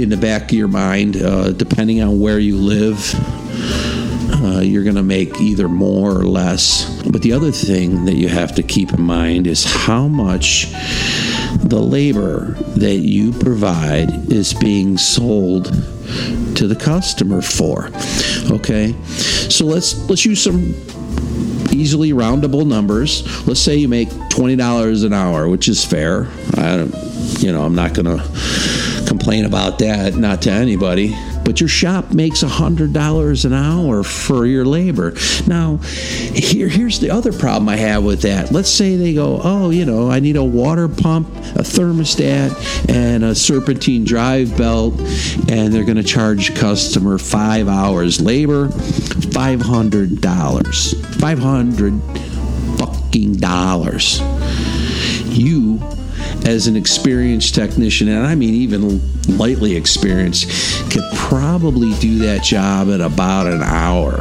in 0.00 0.10
the 0.10 0.16
back 0.16 0.44
of 0.44 0.52
your 0.52 0.68
mind. 0.68 1.16
Uh, 1.16 1.52
depending 1.52 2.02
on 2.02 2.20
where 2.20 2.38
you 2.38 2.56
live, 2.56 2.98
uh, 4.52 4.60
you're 4.60 4.84
going 4.84 4.96
to 4.96 5.02
make 5.02 5.40
either 5.40 5.68
more 5.68 6.10
or 6.10 6.24
less. 6.24 7.02
But 7.02 7.22
the 7.22 7.32
other 7.32 7.50
thing 7.50 8.04
that 8.04 8.14
you 8.14 8.28
have 8.28 8.54
to 8.56 8.62
keep 8.62 8.92
in 8.92 9.02
mind 9.02 9.46
is 9.46 9.64
how 9.64 10.08
much 10.08 10.66
the 11.64 11.80
labor 11.80 12.52
that 12.76 12.96
you 12.96 13.32
provide 13.32 14.32
is 14.32 14.52
being 14.54 14.98
sold 14.98 15.66
to 16.56 16.66
the 16.66 16.76
customer 16.76 17.40
for. 17.40 17.88
Okay, 18.50 18.94
so 19.06 19.64
let's 19.64 19.94
let's 20.08 20.24
use 20.24 20.42
some 20.42 20.74
easily 21.72 22.10
roundable 22.10 22.66
numbers. 22.66 23.46
Let's 23.46 23.60
say 23.60 23.76
you 23.76 23.88
make 23.88 24.08
twenty 24.28 24.56
dollars 24.56 25.04
an 25.04 25.12
hour, 25.12 25.48
which 25.48 25.68
is 25.68 25.84
fair. 25.84 26.26
I 26.56 26.76
don't, 26.76 26.94
you 27.38 27.52
know, 27.52 27.64
I'm 27.64 27.74
not 27.74 27.94
going 27.94 28.06
to 28.06 29.06
complain 29.06 29.44
about 29.44 29.78
that, 29.78 30.14
not 30.14 30.42
to 30.42 30.50
anybody. 30.50 31.14
But 31.44 31.60
your 31.60 31.68
shop 31.68 32.12
makes 32.12 32.42
hundred 32.42 32.92
dollars 32.92 33.44
an 33.44 33.52
hour 33.52 34.02
for 34.02 34.46
your 34.46 34.64
labor. 34.64 35.14
Now, 35.46 35.78
here, 35.78 36.68
here's 36.68 37.00
the 37.00 37.10
other 37.10 37.32
problem 37.32 37.68
I 37.68 37.76
have 37.76 38.04
with 38.04 38.22
that. 38.22 38.52
Let's 38.52 38.68
say 38.68 38.96
they 38.96 39.14
go, 39.14 39.40
oh, 39.42 39.70
you 39.70 39.84
know, 39.84 40.10
I 40.10 40.20
need 40.20 40.36
a 40.36 40.44
water 40.44 40.88
pump, 40.88 41.28
a 41.28 41.62
thermostat, 41.62 42.88
and 42.88 43.24
a 43.24 43.34
serpentine 43.34 44.04
drive 44.04 44.56
belt, 44.56 44.98
and 45.48 45.72
they're 45.72 45.84
going 45.84 45.96
to 45.96 46.02
charge 46.02 46.54
customer 46.54 47.18
five 47.18 47.68
hours 47.68 48.20
labor, 48.20 48.68
five 49.32 49.60
hundred 49.60 50.20
dollars, 50.20 50.94
500 51.20 52.00
fucking 52.78 53.34
dollars. 53.34 54.20
You 55.26 55.78
as 56.46 56.66
an 56.66 56.76
experienced 56.76 57.54
technician, 57.54 58.08
and 58.08 58.26
I 58.26 58.34
mean 58.34 58.54
even 58.54 59.00
lightly 59.36 59.76
experienced, 59.76 60.48
could 60.90 61.04
probably 61.14 61.92
do 62.00 62.18
that 62.18 62.42
job 62.42 62.88
in 62.88 63.00
about 63.00 63.46
an 63.46 63.62
hour. 63.62 64.16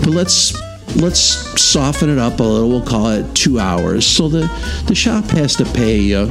But 0.00 0.10
let's 0.10 0.60
let's 0.96 1.20
soften 1.60 2.10
it 2.10 2.18
up 2.18 2.40
a 2.40 2.42
little. 2.42 2.68
We'll 2.68 2.82
call 2.82 3.10
it 3.10 3.34
two 3.34 3.58
hours. 3.58 4.06
So 4.06 4.28
the 4.28 4.50
the 4.86 4.94
shop 4.94 5.24
has 5.26 5.56
to 5.56 5.64
pay 5.64 5.98
you 5.98 6.28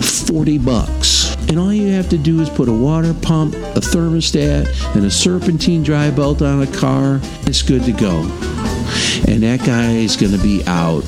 forty 0.00 0.58
bucks. 0.58 1.36
And 1.48 1.58
all 1.58 1.72
you 1.72 1.88
have 1.94 2.08
to 2.10 2.18
do 2.18 2.40
is 2.40 2.48
put 2.48 2.68
a 2.68 2.72
water 2.72 3.12
pump, 3.12 3.54
a 3.54 3.80
thermostat, 3.80 4.94
and 4.94 5.04
a 5.04 5.10
serpentine 5.10 5.82
drive 5.82 6.14
belt 6.14 6.42
on 6.42 6.62
a 6.62 6.66
car. 6.78 7.18
It's 7.42 7.62
good 7.62 7.82
to 7.84 7.92
go. 7.92 8.20
And 9.26 9.42
that 9.42 9.60
guy 9.66 9.94
is 9.94 10.16
going 10.16 10.32
to 10.32 10.38
be 10.38 10.62
out 10.66 11.02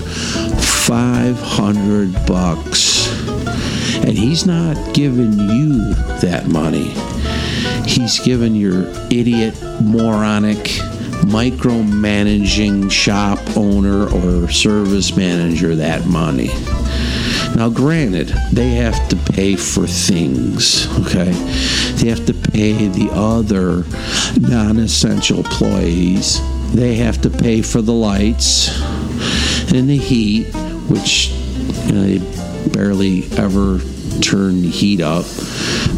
500 0.86 2.26
bucks. 2.26 3.08
And 3.98 4.18
he's 4.18 4.44
not 4.44 4.94
giving 4.94 5.32
you 5.32 5.94
that 6.20 6.48
money. 6.48 6.88
He's 7.86 8.18
giving 8.18 8.56
your 8.56 8.88
idiot, 9.08 9.54
moronic, 9.80 10.58
micromanaging 11.28 12.90
shop 12.90 13.38
owner 13.56 14.08
or 14.08 14.50
service 14.50 15.16
manager 15.16 15.76
that 15.76 16.04
money. 16.06 16.48
Now, 17.54 17.68
granted, 17.68 18.28
they 18.50 18.70
have 18.70 19.08
to 19.10 19.16
pay 19.16 19.54
for 19.54 19.86
things, 19.86 20.88
okay? 21.06 21.30
They 21.96 22.08
have 22.08 22.26
to 22.26 22.34
pay 22.34 22.88
the 22.88 23.08
other 23.12 23.84
non 24.40 24.78
essential 24.78 25.38
employees. 25.38 26.40
They 26.74 26.96
have 26.96 27.20
to 27.22 27.30
pay 27.30 27.62
for 27.62 27.82
the 27.82 27.92
lights 27.92 28.68
and 29.72 29.88
the 29.88 29.96
heat, 29.96 30.54
which 30.88 31.30
you 31.30 31.92
know, 31.92 32.02
they 32.02 32.68
barely 32.70 33.24
ever 33.36 33.78
turn 34.20 34.62
the 34.62 34.70
heat 34.70 35.00
up. 35.00 35.24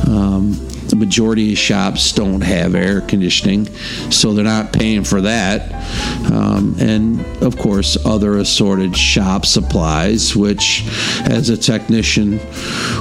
Um, 0.07 0.53
the 0.89 0.97
majority 0.97 1.53
of 1.53 1.59
shops 1.59 2.13
don't 2.13 2.43
have 2.43 2.75
air 2.75 3.01
conditioning, 3.01 3.67
so 4.11 4.33
they're 4.33 4.45
not 4.45 4.73
paying 4.73 5.03
for 5.03 5.23
that. 5.23 5.73
Um, 6.31 6.77
and 6.79 7.21
of 7.43 7.57
course, 7.59 7.97
other 8.05 8.37
assorted 8.39 8.97
shop 8.97 9.47
supplies, 9.47 10.37
which 10.37 10.85
as 11.25 11.49
a 11.49 11.57
technician, 11.57 12.33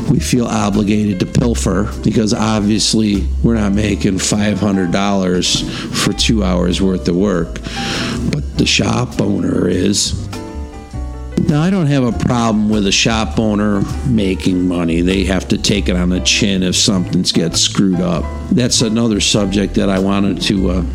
we 0.10 0.20
feel 0.20 0.46
obligated 0.46 1.20
to 1.20 1.26
pilfer 1.26 1.92
because 2.04 2.34
obviously 2.34 3.28
we're 3.44 3.56
not 3.56 3.74
making 3.74 4.14
$500 4.14 5.94
for 5.94 6.14
two 6.14 6.44
hours 6.44 6.82
worth 6.82 7.08
of 7.08 7.16
work, 7.16 7.60
but 8.32 8.58
the 8.58 8.66
shop 8.66 9.22
owner 9.22 9.68
is. 9.68 10.33
Now, 11.54 11.62
I 11.62 11.70
don't 11.70 11.86
have 11.86 12.04
a 12.04 12.12
problem 12.12 12.68
with 12.68 12.88
a 12.88 12.92
shop 12.92 13.38
owner 13.38 13.84
making 14.08 14.68
money. 14.68 15.02
They 15.02 15.24
have 15.26 15.48
to 15.50 15.58
take 15.60 15.88
it 15.88 15.96
on 15.96 16.10
the 16.10 16.20
chin 16.22 16.64
if 16.64 16.76
something 16.76 17.22
gets 17.22 17.62
screwed 17.62 18.02
up. 18.02 18.26
That's 18.50 18.82
another 18.82 19.20
subject 19.20 19.76
that 19.76 19.88
I 19.88 20.00
wanted 20.00 20.42
to 20.42 20.70
uh, 20.72 20.86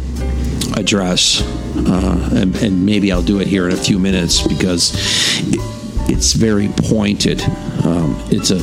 address, 0.77 1.43
uh, 1.77 2.31
and, 2.35 2.57
and, 2.57 2.85
maybe 2.85 3.13
I'll 3.13 3.23
do 3.23 3.39
it 3.39 3.47
here 3.47 3.69
in 3.69 3.73
a 3.73 3.77
few 3.77 4.01
minutes 4.01 4.45
because 4.49 4.95
it, 5.47 5.61
it's 6.11 6.33
very 6.33 6.67
pointed. 6.89 7.41
Um, 7.85 8.21
it's 8.29 8.51
a 8.51 8.59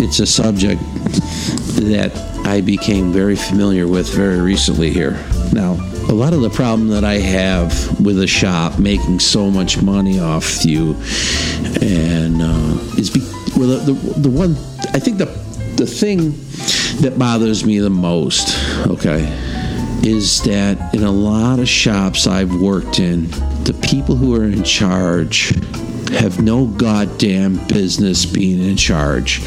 it's 0.00 0.20
a 0.20 0.26
subject 0.26 0.80
that 1.82 2.12
I 2.46 2.60
became 2.60 3.12
very 3.12 3.34
familiar 3.34 3.88
with 3.88 4.08
very 4.14 4.40
recently 4.40 4.90
here. 4.90 5.18
Now, 5.54 5.74
a 6.08 6.12
lot 6.12 6.32
of 6.32 6.40
the 6.40 6.50
problem 6.50 6.88
that 6.88 7.04
I 7.04 7.14
have 7.14 8.00
with 8.00 8.18
a 8.18 8.26
shop 8.26 8.80
making 8.80 9.20
so 9.20 9.52
much 9.52 9.80
money 9.80 10.18
off 10.18 10.64
you, 10.64 10.96
and 11.80 12.42
uh, 12.42 12.78
is 12.98 13.08
be, 13.08 13.20
well, 13.56 13.68
the, 13.68 13.92
the, 13.92 14.20
the 14.22 14.30
one 14.30 14.56
I 14.92 14.98
think 14.98 15.18
the 15.18 15.26
the 15.76 15.86
thing 15.86 16.32
that 17.02 17.14
bothers 17.16 17.64
me 17.64 17.78
the 17.78 17.88
most, 17.88 18.58
okay, 18.88 19.28
is 20.02 20.42
that 20.42 20.92
in 20.92 21.04
a 21.04 21.10
lot 21.12 21.60
of 21.60 21.68
shops 21.68 22.26
I've 22.26 22.60
worked 22.60 22.98
in, 22.98 23.30
the 23.62 23.78
people 23.88 24.16
who 24.16 24.34
are 24.34 24.44
in 24.44 24.64
charge 24.64 25.52
have 26.14 26.42
no 26.42 26.66
goddamn 26.66 27.64
business 27.66 28.24
being 28.24 28.62
in 28.62 28.76
charge. 28.76 29.40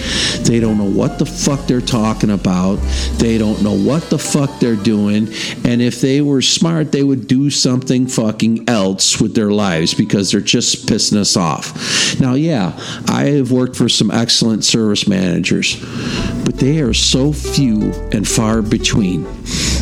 They 0.44 0.60
don't 0.60 0.78
know 0.78 0.90
what 0.90 1.20
the 1.20 1.26
fuck 1.26 1.68
they're 1.68 1.82
talking 1.82 2.30
about. 2.30 2.76
They 3.18 3.38
don't 3.38 3.64
know 3.64 3.74
what 3.74 4.10
the 4.10 4.20
fuck 4.20 4.60
they're 4.60 4.76
doing. 4.76 5.30
And 5.64 5.82
if 5.82 6.02
they 6.02 6.22
were 6.22 6.42
smart, 6.42 6.92
they 6.92 7.04
would 7.04 7.28
do 7.28 7.50
something 7.50 8.08
fucking 8.08 8.70
else 8.70 9.20
with 9.20 9.36
their 9.36 9.52
lives 9.52 9.94
because 9.94 10.32
they're 10.32 10.42
just 10.42 10.88
pissing 10.88 11.18
us 11.18 11.38
off. 11.38 12.20
Now, 12.20 12.34
yeah, 12.34 12.74
I 13.08 13.26
have 13.38 13.52
worked 13.52 13.76
for 13.76 13.90
some 13.90 14.12
excellent 14.12 14.64
service 14.64 15.08
managers, 15.08 15.76
but 16.44 16.58
they 16.58 16.80
are 16.82 16.94
so 16.94 17.34
few 17.34 17.94
and 18.12 18.28
far 18.28 18.62
between. 18.62 19.26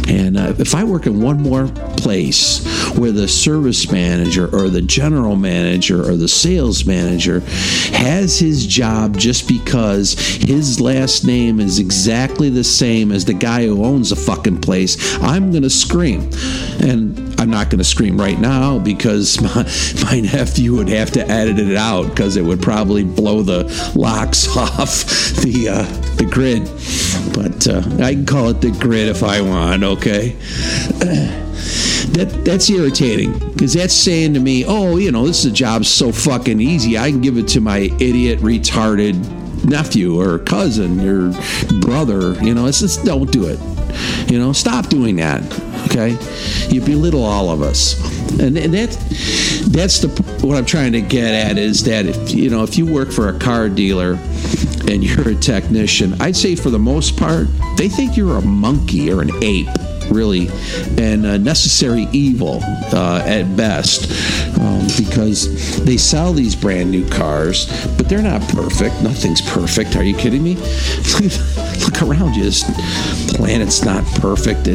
And 0.08 0.38
uh, 0.38 0.54
if 0.60 0.76
I 0.76 0.84
work 0.84 1.08
in 1.08 1.22
one 1.22 1.42
more 1.42 1.68
place 1.98 2.66
where 2.96 3.12
the 3.12 3.28
service 3.28 3.92
manager 3.92 4.46
or 4.56 4.70
the 4.70 4.82
general 4.82 5.36
manager 5.36 6.08
or 6.08 6.16
the 6.16 6.28
sales 6.28 6.86
manager 6.86 7.40
has 7.92 8.38
his 8.38 8.66
job 8.66 9.18
just 9.18 9.48
because 9.48 10.14
his 10.14 10.80
last 10.80 11.26
name 11.26 11.60
is 11.60 11.80
exactly 11.80 12.50
the 12.50 12.64
same 12.64 13.12
as 13.12 13.26
the 13.26 13.34
guy 13.34 13.66
who 13.66 13.84
owns 13.84 14.10
the 14.12 14.16
fucking 14.16 14.62
place, 14.62 15.18
I'm 15.22 15.52
going 15.52 15.64
to 15.64 15.70
scream. 15.70 16.30
And 16.82 17.35
I'm 17.38 17.50
not 17.50 17.70
going 17.70 17.80
to 17.80 17.86
scream 17.86 18.20
right 18.20 18.40
now 18.40 18.80
because 18.80 19.42
my, 20.04 20.10
my 20.10 20.20
nephew 20.22 20.76
would 20.76 20.90
have 20.90 21.12
to 21.12 21.28
edit 21.28 21.60
it 21.60 21.76
out 21.76 22.10
because 22.10 22.38
it 22.38 22.44
would 22.44 22.62
probably 22.62 23.04
blow 23.04 23.42
the 23.42 23.66
locks 23.96 24.48
off 24.58 25.06
the 25.42 25.70
uh, 25.70 25.84
the 26.16 26.26
grid. 26.26 26.64
But 27.34 27.68
uh, 27.68 28.04
I 28.04 28.14
can 28.14 28.26
call 28.26 28.50
it 28.50 28.62
the 28.62 28.72
grid 28.72 29.10
if 29.10 29.24
I 29.24 29.42
want. 29.42 29.84
Okay. 29.84 30.30
that 32.16 32.44
that's 32.46 32.70
irritating 32.70 33.38
because 33.54 33.74
that's 33.74 33.94
saying 33.94 34.34
to 34.36 34.40
me, 34.40 34.66
oh, 34.66 34.98
you 34.98 35.12
know, 35.12 35.26
this 35.26 35.40
is 35.40 35.52
a 35.52 35.56
job 35.56 35.86
so 35.86 36.12
fucking 36.12 36.60
easy. 36.60 36.98
I 36.98 37.12
can 37.12 37.22
give 37.22 37.38
it 37.38 37.48
to 37.50 37.62
my 37.62 37.80
idiot, 38.00 38.40
retarded 38.40 39.16
nephew 39.66 40.20
or 40.20 40.40
cousin 40.40 41.00
or 41.02 41.32
brother. 41.82 42.34
You 42.44 42.54
know, 42.54 42.68
it's 42.68 42.80
just 42.80 43.04
don't 43.04 43.32
do 43.32 43.48
it. 43.48 43.60
You 44.32 44.40
know, 44.40 44.54
stop 44.54 44.88
doing 44.88 45.16
that. 45.18 45.42
Okay, 45.96 46.18
you 46.68 46.82
belittle 46.82 47.24
all 47.24 47.50
of 47.50 47.62
us, 47.62 47.98
and, 48.42 48.58
and 48.58 48.74
that 48.74 48.90
that's 49.72 50.00
the 50.00 50.10
what 50.46 50.58
I'm 50.58 50.66
trying 50.66 50.92
to 50.92 51.00
get 51.00 51.34
at 51.34 51.58
is 51.58 51.86
that 51.86 52.06
if 52.06 52.32
you 52.32 52.50
know 52.50 52.64
if 52.64 52.78
you 52.78 52.86
work 52.86 53.14
for 53.14 53.30
a 53.30 53.40
car 53.40 53.70
dealer 53.70 54.16
and 54.90 55.02
you're 55.06 55.30
a 55.30 55.36
technician, 55.36 56.20
I'd 56.22 56.36
say 56.36 56.58
for 56.58 56.70
the 56.70 56.80
most 56.80 57.16
part 57.16 57.48
they 57.78 57.88
think 57.88 58.18
you're 58.18 58.36
a 58.36 58.42
monkey 58.42 59.10
or 59.10 59.22
an 59.22 59.32
ape 59.42 59.70
really, 60.16 60.50
and 60.98 61.26
uh, 61.26 61.38
necessary 61.38 62.08
evil 62.12 62.60
uh, 62.94 63.24
at 63.26 63.44
best, 63.56 64.10
um, 64.60 64.88
because 64.98 65.84
they 65.84 65.98
sell 65.98 66.34
these 66.34 66.56
brand 66.56 66.90
new 66.90 67.08
cars, 67.10 67.68
but 67.98 68.08
they're 68.10 68.22
not 68.22 68.42
perfect. 68.50 69.02
Nothing's 69.04 69.42
perfect. 69.42 69.96
Are 69.96 70.04
you 70.04 70.16
kidding 70.16 70.44
me? 70.44 70.56
Look 71.86 72.02
around 72.02 72.36
you. 72.36 72.44
This 72.46 72.64
planet's 73.36 73.84
not 73.84 74.06
perfect 74.16 74.66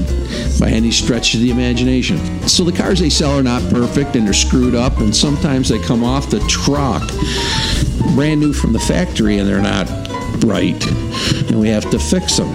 by 0.61 0.69
any 0.69 0.91
stretch 0.91 1.35
of 1.35 1.41
the 1.41 1.51
imagination. 1.51 2.19
So 2.47 2.65
the 2.65 2.73
cars 2.73 3.01
they 3.01 3.11
sell 3.11 3.39
are 3.39 3.43
not 3.43 3.63
perfect, 3.71 4.15
and 4.17 4.27
they're 4.27 4.35
screwed 4.35 4.75
up, 4.75 4.99
and 4.99 5.15
sometimes 5.15 5.69
they 5.69 5.79
come 5.81 6.05
off 6.05 6.31
the 6.31 6.41
truck 6.41 7.03
brand 8.15 8.41
new 8.41 8.53
from 8.53 8.73
the 8.73 8.79
factory, 8.79 9.39
and 9.39 9.49
they're 9.49 9.63
not 9.63 9.89
right, 10.45 10.87
and 11.49 11.59
we 11.59 11.69
have 11.69 11.89
to 11.91 11.99
fix 11.99 12.37
them, 12.37 12.49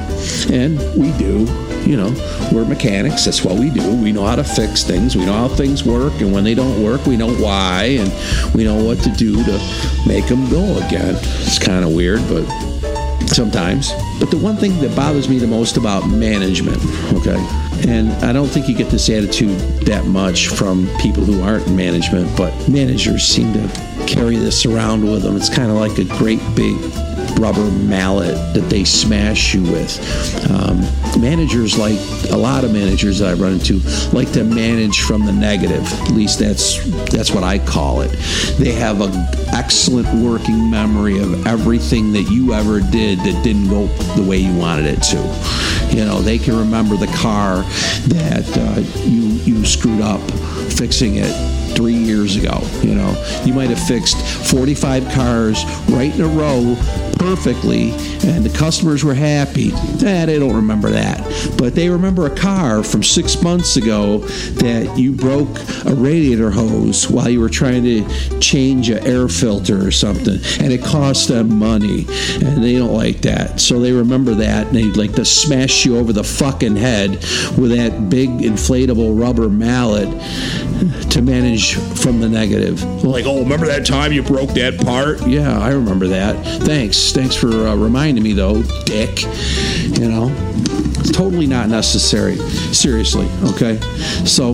and 0.52 0.78
we 0.96 1.12
do 1.18 1.46
you 1.86 1.98
know, 1.98 2.12
we're 2.52 2.66
mechanics. 2.66 3.26
That's 3.26 3.44
what 3.44 3.60
we 3.60 3.70
do. 3.70 3.96
We 3.96 4.12
know 4.12 4.26
how 4.26 4.36
to 4.36 4.44
fix 4.44 4.84
things. 4.84 5.16
We 5.16 5.26
know 5.26 5.34
how 5.34 5.48
things 5.48 5.84
work. 5.84 6.14
And 6.20 6.34
when 6.34 6.44
they 6.44 6.56
don't 6.56 6.84
work, 6.84 7.06
we 7.06 7.16
know 7.16 7.34
why. 7.36 7.98
And 8.00 8.54
we 8.54 8.64
know 8.64 8.84
what 8.84 9.00
to 9.04 9.12
do 9.12 9.44
to 9.44 10.04
make 10.08 10.28
them 10.28 10.50
go 10.50 10.78
again. 10.78 11.16
It's 11.16 11.60
kind 11.60 11.86
of 11.86 11.94
weird, 11.94 12.22
but 12.28 12.46
sometimes. 13.28 13.92
But 14.20 14.32
the 14.32 14.38
one 14.38 14.56
thing 14.56 14.80
that 14.82 14.96
bothers 14.96 15.30
me 15.30 15.38
the 15.38 15.48
most 15.48 15.78
about 15.78 16.08
management, 16.08 16.78
okay, 17.14 17.38
and 17.88 18.12
I 18.24 18.34
don't 18.34 18.48
think 18.48 18.68
you 18.68 18.76
get 18.76 18.90
this 18.90 19.10
attitude 19.10 19.60
that 19.86 20.06
much 20.06 20.48
from 20.48 20.88
people 21.00 21.24
who 21.24 21.42
aren't 21.44 21.68
in 21.68 21.76
management, 21.76 22.36
but 22.38 22.52
managers 22.70 23.24
seem 23.24 23.54
to 23.54 24.06
carry 24.08 24.38
this 24.38 24.66
around 24.66 25.04
with 25.04 25.24
them. 25.24 25.36
It's 25.36 25.50
kind 25.50 25.70
of 25.70 25.78
like 25.78 25.98
a 25.98 26.06
great 26.18 26.40
big 26.56 26.76
rubber 27.40 27.70
mallet 27.72 28.36
that 28.54 28.70
they 28.70 28.84
smash 28.84 29.54
you 29.54 29.64
with. 29.64 30.00
Um, 30.52 30.82
managers 31.20 31.78
like 31.78 31.98
a 32.32 32.38
lot 32.38 32.64
of 32.64 32.72
managers 32.74 33.20
that 33.20 33.30
I 33.30 33.34
run 33.34 33.54
into 33.54 33.80
like 34.12 34.32
to 34.34 34.44
manage 34.44 35.02
from 35.02 35.26
the 35.26 35.32
negative. 35.32 35.86
At 36.02 36.12
least 36.12 36.40
that's 36.40 36.84
that's 37.12 37.32
what 37.32 37.44
I 37.44 37.60
call 37.60 38.02
it. 38.02 38.12
They 38.58 38.72
have 38.74 39.02
an 39.02 39.14
excellent 39.54 40.08
working 40.24 40.70
memory 40.70 41.20
of 41.20 41.46
everything 41.48 42.12
that 42.14 42.24
you 42.24 42.54
ever 42.54 42.80
did 42.80 43.20
that 43.20 43.44
didn't 43.44 43.70
go 43.70 43.88
the 44.16 44.24
way 44.24 44.38
you 44.38 44.56
wanted 44.56 44.86
it 44.86 45.02
to. 45.04 45.96
You 45.96 46.06
know, 46.06 46.20
they 46.22 46.38
can 46.38 46.58
remember 46.58 46.98
the 46.98 47.08
car 47.08 47.58
that 48.10 48.46
uh, 48.58 49.02
you 49.04 49.24
you 49.46 49.66
screwed 49.66 50.02
up 50.02 50.22
fixing 50.72 51.16
it 51.18 51.32
three 51.76 51.94
years 51.94 52.36
ago. 52.36 52.62
You 52.82 52.96
know, 52.96 53.42
you 53.44 53.54
might 53.54 53.70
have 53.70 53.82
fixed 53.88 54.18
45 54.50 55.10
cars 55.10 55.64
right 55.90 56.14
in 56.14 56.22
a 56.22 56.28
row 56.28 56.76
perfectly, 57.26 57.92
and 58.24 58.44
the 58.44 58.56
customers 58.56 59.04
were 59.04 59.14
happy. 59.14 59.72
Eh, 59.74 60.26
they 60.26 60.38
don't 60.38 60.56
remember 60.56 60.92
that, 60.92 61.20
but 61.58 61.74
they 61.74 61.90
remember 61.90 62.28
a 62.28 62.36
car 62.36 62.84
from 62.84 63.02
six 63.04 63.42
months 63.42 63.78
ago 63.78 64.20
that 64.20 64.98
you 64.98 65.12
broke 65.12 65.50
a 65.86 65.96
radiator 65.96 66.52
hose 66.52 67.10
while 67.10 67.30
you 67.30 67.40
were 67.40 67.50
trying 67.50 67.84
to 67.84 68.40
change 68.40 68.90
an 68.90 69.06
air 69.08 69.28
filter 69.28 69.86
or 69.86 69.92
something, 69.92 70.40
and 70.60 70.72
it 70.72 70.84
cost 70.84 71.28
them 71.28 71.58
money, 71.58 72.06
and 72.44 72.64
they 72.64 72.78
don't 72.78 72.94
like 72.94 73.22
that. 73.22 73.60
So 73.60 73.80
they 73.80 73.92
remember 73.92 74.36
that, 74.36 74.68
and 74.68 74.76
they'd 74.76 74.98
like 74.98 75.14
to 75.14 75.26
smash 75.26 75.86
you 75.86 75.98
over 75.98 76.14
the 76.14 76.24
fucking 76.24 76.76
head 76.76 77.12
with 77.58 77.76
that 77.76 78.10
big 78.10 78.30
inflatable 78.30 79.20
rubber 79.20 79.50
mallet 79.50 80.10
to 81.12 81.22
manage 81.22 81.65
from 81.74 82.20
the 82.20 82.30
negative. 82.30 82.84
Like, 83.04 83.26
oh, 83.26 83.40
remember 83.42 83.66
that 83.68 83.86
time 83.86 84.14
you 84.14 84.22
broke 84.24 84.52
that 84.52 84.80
part? 84.80 85.26
Yeah, 85.28 85.60
I 85.60 85.70
remember 85.72 86.08
that. 86.08 86.36
Thanks. 86.64 87.12
Thanks 87.12 87.36
for 87.36 87.50
uh, 87.50 87.76
reminding 87.76 88.24
me, 88.24 88.34
though, 88.34 88.62
dick. 88.86 89.24
You 89.24 90.10
know, 90.10 90.36
it's 91.00 91.12
totally 91.12 91.48
not 91.48 91.70
necessary. 91.70 92.36
Seriously, 92.36 93.28
okay? 93.44 93.80
So, 94.26 94.54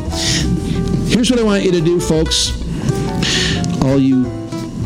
here's 1.10 1.30
what 1.30 1.40
I 1.40 1.44
want 1.44 1.64
you 1.64 1.72
to 1.72 1.82
do, 1.82 2.00
folks. 2.00 2.58
All 3.84 3.98
you 4.00 4.24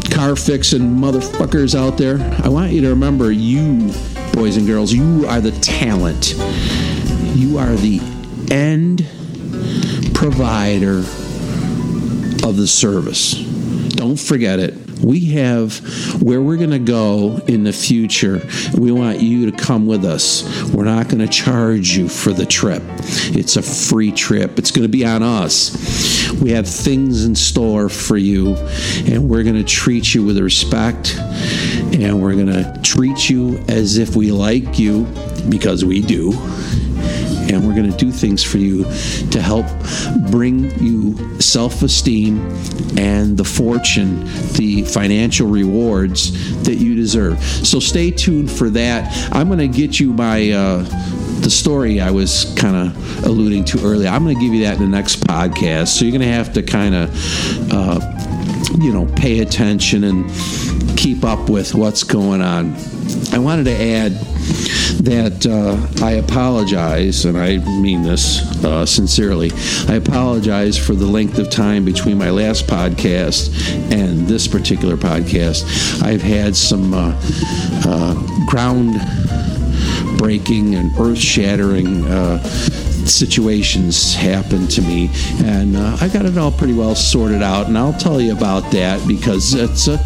car 0.09 0.35
fixing 0.35 0.81
motherfuckers 0.81 1.75
out 1.77 1.97
there, 1.97 2.19
I 2.43 2.49
want 2.49 2.71
you 2.71 2.81
to 2.81 2.89
remember 2.89 3.31
you, 3.31 3.91
boys 4.33 4.57
and 4.57 4.65
girls, 4.65 4.93
you 4.93 5.27
are 5.27 5.41
the 5.41 5.51
talent. 5.59 6.33
You 7.35 7.57
are 7.57 7.75
the 7.75 7.99
end 8.49 9.05
provider 10.13 11.03
of 12.43 12.57
the 12.57 12.67
service. 12.67 13.33
Don't 13.95 14.19
forget 14.19 14.59
it. 14.59 14.73
We 15.01 15.25
have 15.31 15.77
where 16.21 16.41
we're 16.41 16.57
going 16.57 16.71
to 16.71 16.79
go 16.79 17.39
in 17.47 17.63
the 17.63 17.73
future. 17.73 18.41
We 18.77 18.91
want 18.91 19.19
you 19.19 19.49
to 19.51 19.57
come 19.57 19.87
with 19.87 20.05
us. 20.05 20.43
We're 20.71 20.85
not 20.85 21.07
going 21.09 21.19
to 21.19 21.27
charge 21.27 21.95
you 21.95 22.07
for 22.07 22.31
the 22.31 22.45
trip. 22.45 22.81
It's 23.35 23.55
a 23.55 23.61
free 23.61 24.11
trip. 24.11 24.57
It's 24.57 24.71
going 24.71 24.83
to 24.83 24.89
be 24.89 25.05
on 25.05 25.21
us. 25.21 26.31
We 26.41 26.51
have 26.51 26.67
things 26.67 27.25
in 27.25 27.35
store 27.35 27.89
for 27.89 28.17
you, 28.17 28.55
and 29.05 29.29
we're 29.29 29.43
going 29.43 29.55
to 29.55 29.63
treat 29.63 30.13
you 30.13 30.23
with 30.23 30.37
respect, 30.39 31.15
and 31.17 32.21
we're 32.21 32.33
going 32.33 32.47
to 32.47 32.79
treat 32.83 33.29
you 33.29 33.63
as 33.67 33.97
if 33.97 34.15
we 34.15 34.31
like 34.31 34.79
you 34.79 35.05
because 35.49 35.85
we 35.85 36.01
do 36.01 36.31
and 37.55 37.67
we're 37.67 37.75
going 37.75 37.89
to 37.89 37.97
do 37.97 38.11
things 38.11 38.43
for 38.43 38.57
you 38.57 38.83
to 39.31 39.41
help 39.41 39.65
bring 40.29 40.69
you 40.79 41.39
self 41.39 41.81
esteem 41.81 42.39
and 42.97 43.37
the 43.37 43.43
fortune, 43.43 44.23
the 44.53 44.83
financial 44.83 45.47
rewards 45.47 46.63
that 46.63 46.75
you 46.75 46.95
deserve. 46.95 47.41
So 47.43 47.79
stay 47.79 48.11
tuned 48.11 48.51
for 48.51 48.69
that. 48.71 49.33
I'm 49.33 49.47
going 49.47 49.59
to 49.59 49.67
get 49.67 49.99
you 49.99 50.13
my. 50.13 50.51
Uh, 50.51 50.85
the 51.45 51.51
story 51.51 52.01
I 52.01 52.09
was 52.09 52.51
kind 52.57 52.75
of 52.75 53.25
alluding 53.25 53.65
to 53.65 53.85
earlier. 53.85 54.09
I'm 54.09 54.23
going 54.23 54.33
to 54.35 54.41
give 54.41 54.51
you 54.51 54.63
that 54.63 54.77
in 54.77 54.81
the 54.81 54.87
next 54.87 55.17
podcast. 55.17 55.89
So 55.89 56.05
you're 56.05 56.11
going 56.11 56.27
to 56.27 56.33
have 56.33 56.53
to 56.53 56.63
kind 56.63 56.95
of, 56.95 57.71
uh, 57.71 57.99
you 58.79 58.91
know, 58.91 59.05
pay 59.15 59.41
attention 59.41 60.05
and 60.05 60.27
keep 60.97 61.23
up 61.23 61.49
with 61.49 61.75
what's 61.75 62.03
going 62.03 62.41
on. 62.41 62.73
I 63.35 63.37
wanted 63.37 63.65
to 63.65 63.73
add 63.73 64.13
that 65.03 65.45
uh, 65.45 66.05
I 66.05 66.11
apologize, 66.11 67.25
and 67.25 67.37
I 67.37 67.57
mean 67.57 68.01
this 68.01 68.39
uh, 68.63 68.85
sincerely. 68.85 69.51
I 69.89 69.95
apologize 69.95 70.77
for 70.77 70.93
the 70.93 71.05
length 71.05 71.37
of 71.37 71.49
time 71.49 71.83
between 71.83 72.17
my 72.17 72.29
last 72.29 72.65
podcast 72.65 73.51
and 73.91 74.25
this 74.25 74.47
particular 74.47 74.95
podcast. 74.95 76.01
I've 76.01 76.21
had 76.21 76.55
some 76.55 76.93
uh, 76.93 77.11
uh 77.85 78.45
ground 78.45 79.01
breaking 80.17 80.75
and 80.75 80.97
earth 80.97 81.19
shattering 81.19 82.05
uh, 82.05 82.41
situations 83.05 84.15
happen 84.15 84.65
to 84.69 84.81
me, 84.81 85.09
and 85.43 85.75
uh, 85.75 85.97
I 85.99 86.07
got 86.07 86.25
it 86.25 86.37
all 86.37 86.53
pretty 86.53 86.73
well 86.73 86.95
sorted 86.95 87.43
out. 87.43 87.67
And 87.67 87.77
I'll 87.77 87.91
tell 87.91 88.21
you 88.21 88.31
about 88.31 88.71
that 88.71 89.05
because 89.05 89.53
it's 89.55 89.89
a, 89.89 89.99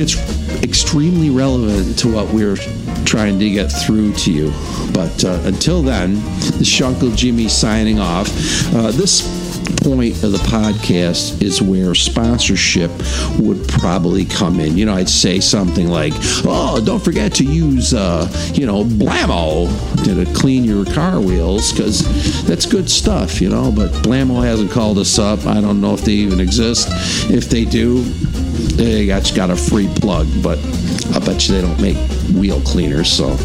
it's 0.00 0.41
extremely 0.62 1.30
relevant 1.30 1.98
to 1.98 2.12
what 2.12 2.32
we're 2.32 2.56
trying 3.04 3.38
to 3.38 3.50
get 3.50 3.68
through 3.68 4.12
to 4.14 4.32
you. 4.32 4.52
But 4.92 5.24
uh, 5.24 5.40
until 5.44 5.82
then, 5.82 6.14
this 6.58 6.72
is 6.72 6.82
Uncle 6.82 7.10
Jimmy 7.10 7.48
signing 7.48 7.98
off. 7.98 8.28
Uh, 8.74 8.90
this 8.92 9.42
point 9.82 10.22
of 10.22 10.32
the 10.32 10.38
podcast 10.38 11.42
is 11.42 11.60
where 11.60 11.94
sponsorship 11.94 12.90
would 13.38 13.66
probably 13.68 14.24
come 14.24 14.60
in. 14.60 14.76
You 14.76 14.86
know, 14.86 14.94
I'd 14.94 15.08
say 15.08 15.40
something 15.40 15.88
like, 15.88 16.12
"Oh, 16.44 16.80
don't 16.84 17.02
forget 17.02 17.34
to 17.34 17.44
use, 17.44 17.92
uh, 17.94 18.28
you 18.54 18.66
know, 18.66 18.84
Blammo 18.84 19.68
to 20.04 20.32
clean 20.34 20.64
your 20.64 20.84
car 20.84 21.20
wheels 21.20 21.72
because 21.72 22.44
that's 22.44 22.66
good 22.66 22.88
stuff." 22.90 23.40
You 23.40 23.48
know, 23.48 23.72
but 23.72 23.90
Blammo 24.02 24.42
hasn't 24.42 24.70
called 24.70 24.98
us 24.98 25.18
up. 25.18 25.46
I 25.46 25.60
don't 25.60 25.80
know 25.80 25.94
if 25.94 26.02
they 26.02 26.12
even 26.12 26.40
exist. 26.40 26.88
If 27.30 27.48
they 27.48 27.64
do, 27.64 28.04
they 28.52 29.06
got 29.06 29.30
got 29.34 29.50
a 29.50 29.56
free 29.56 29.88
plug, 29.96 30.26
but 30.42 30.58
I 31.14 31.18
bet 31.20 31.48
you 31.48 31.54
they 31.54 31.62
don't 31.62 31.80
make 31.80 31.96
wheel 32.34 32.60
cleaners. 32.60 33.10
So, 33.10 33.36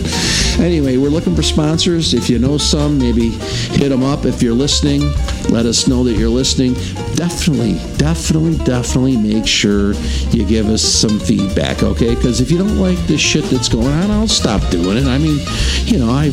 anyway, 0.64 0.98
we're 0.98 1.10
looking 1.10 1.36
for 1.36 1.44
sponsors. 1.44 2.14
If 2.14 2.30
you 2.30 2.40
know 2.40 2.58
some, 2.58 2.98
maybe 2.98 3.30
hit 3.30 3.90
them 3.90 4.04
up. 4.04 4.26
If 4.26 4.42
you're 4.42 4.54
listening, 4.54 5.02
let 5.50 5.66
us 5.66 5.88
know 5.88 6.04
that 6.04 6.14
you're 6.14 6.30
listening. 6.30 6.74
Definitely, 7.16 7.74
definitely, 7.98 8.58
definitely 8.64 9.18
make 9.18 9.48
sure 9.48 9.94
you 10.32 10.46
give 10.46 10.68
us 10.68 10.82
some 10.82 11.20
feedback, 11.20 11.84
okay? 11.84 12.16
Because 12.16 12.42
if 12.42 12.52
you 12.52 12.58
don't 12.58 12.78
like 12.78 12.98
the 13.08 13.18
shit 13.18 13.44
that's 13.46 13.70
going 13.70 13.88
on, 13.88 14.12
I'll 14.12 14.28
stop 14.28 14.62
doing 14.70 14.98
it. 14.98 15.06
I 15.06 15.18
mean, 15.18 15.40
you 15.86 16.00
know, 16.00 16.10
I 16.10 16.32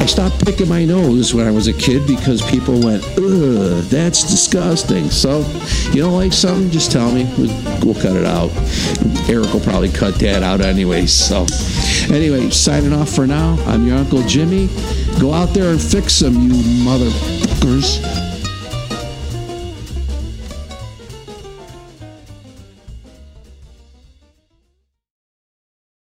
I 0.00 0.06
stopped 0.06 0.44
picking 0.44 0.68
my 0.68 0.84
nose 0.84 1.34
when 1.34 1.46
I 1.46 1.50
was 1.50 1.66
a 1.66 1.72
kid 1.72 2.06
because 2.06 2.40
people 2.50 2.80
went, 2.80 3.04
ugh, 3.18 3.82
that's 3.84 4.22
disgusting. 4.22 5.10
So, 5.10 5.40
you 5.92 6.02
don't 6.02 6.14
like 6.14 6.32
something, 6.32 6.70
just 6.70 6.92
tell 6.92 7.10
me. 7.12 7.24
We'll, 7.36 7.54
we'll 7.84 7.94
cut 7.94 8.16
it 8.16 8.24
out. 8.24 8.50
Eric 9.28 9.52
will 9.52 9.60
probably 9.60 9.90
cut 9.90 10.14
that 10.16 10.42
out 10.42 10.60
anyway. 10.60 11.06
So, 11.06 11.46
anyway, 12.10 12.50
signing 12.50 12.92
off 12.92 13.10
for 13.10 13.26
now. 13.26 13.56
I'm 13.66 13.86
your 13.86 13.96
Uncle 13.96 14.22
Jimmy. 14.22 14.68
Go 15.20 15.32
out 15.32 15.54
there 15.54 15.70
and 15.70 15.80
fix 15.80 16.18
them, 16.20 16.34
you 16.34 16.52
motherfuckers. 16.84 18.27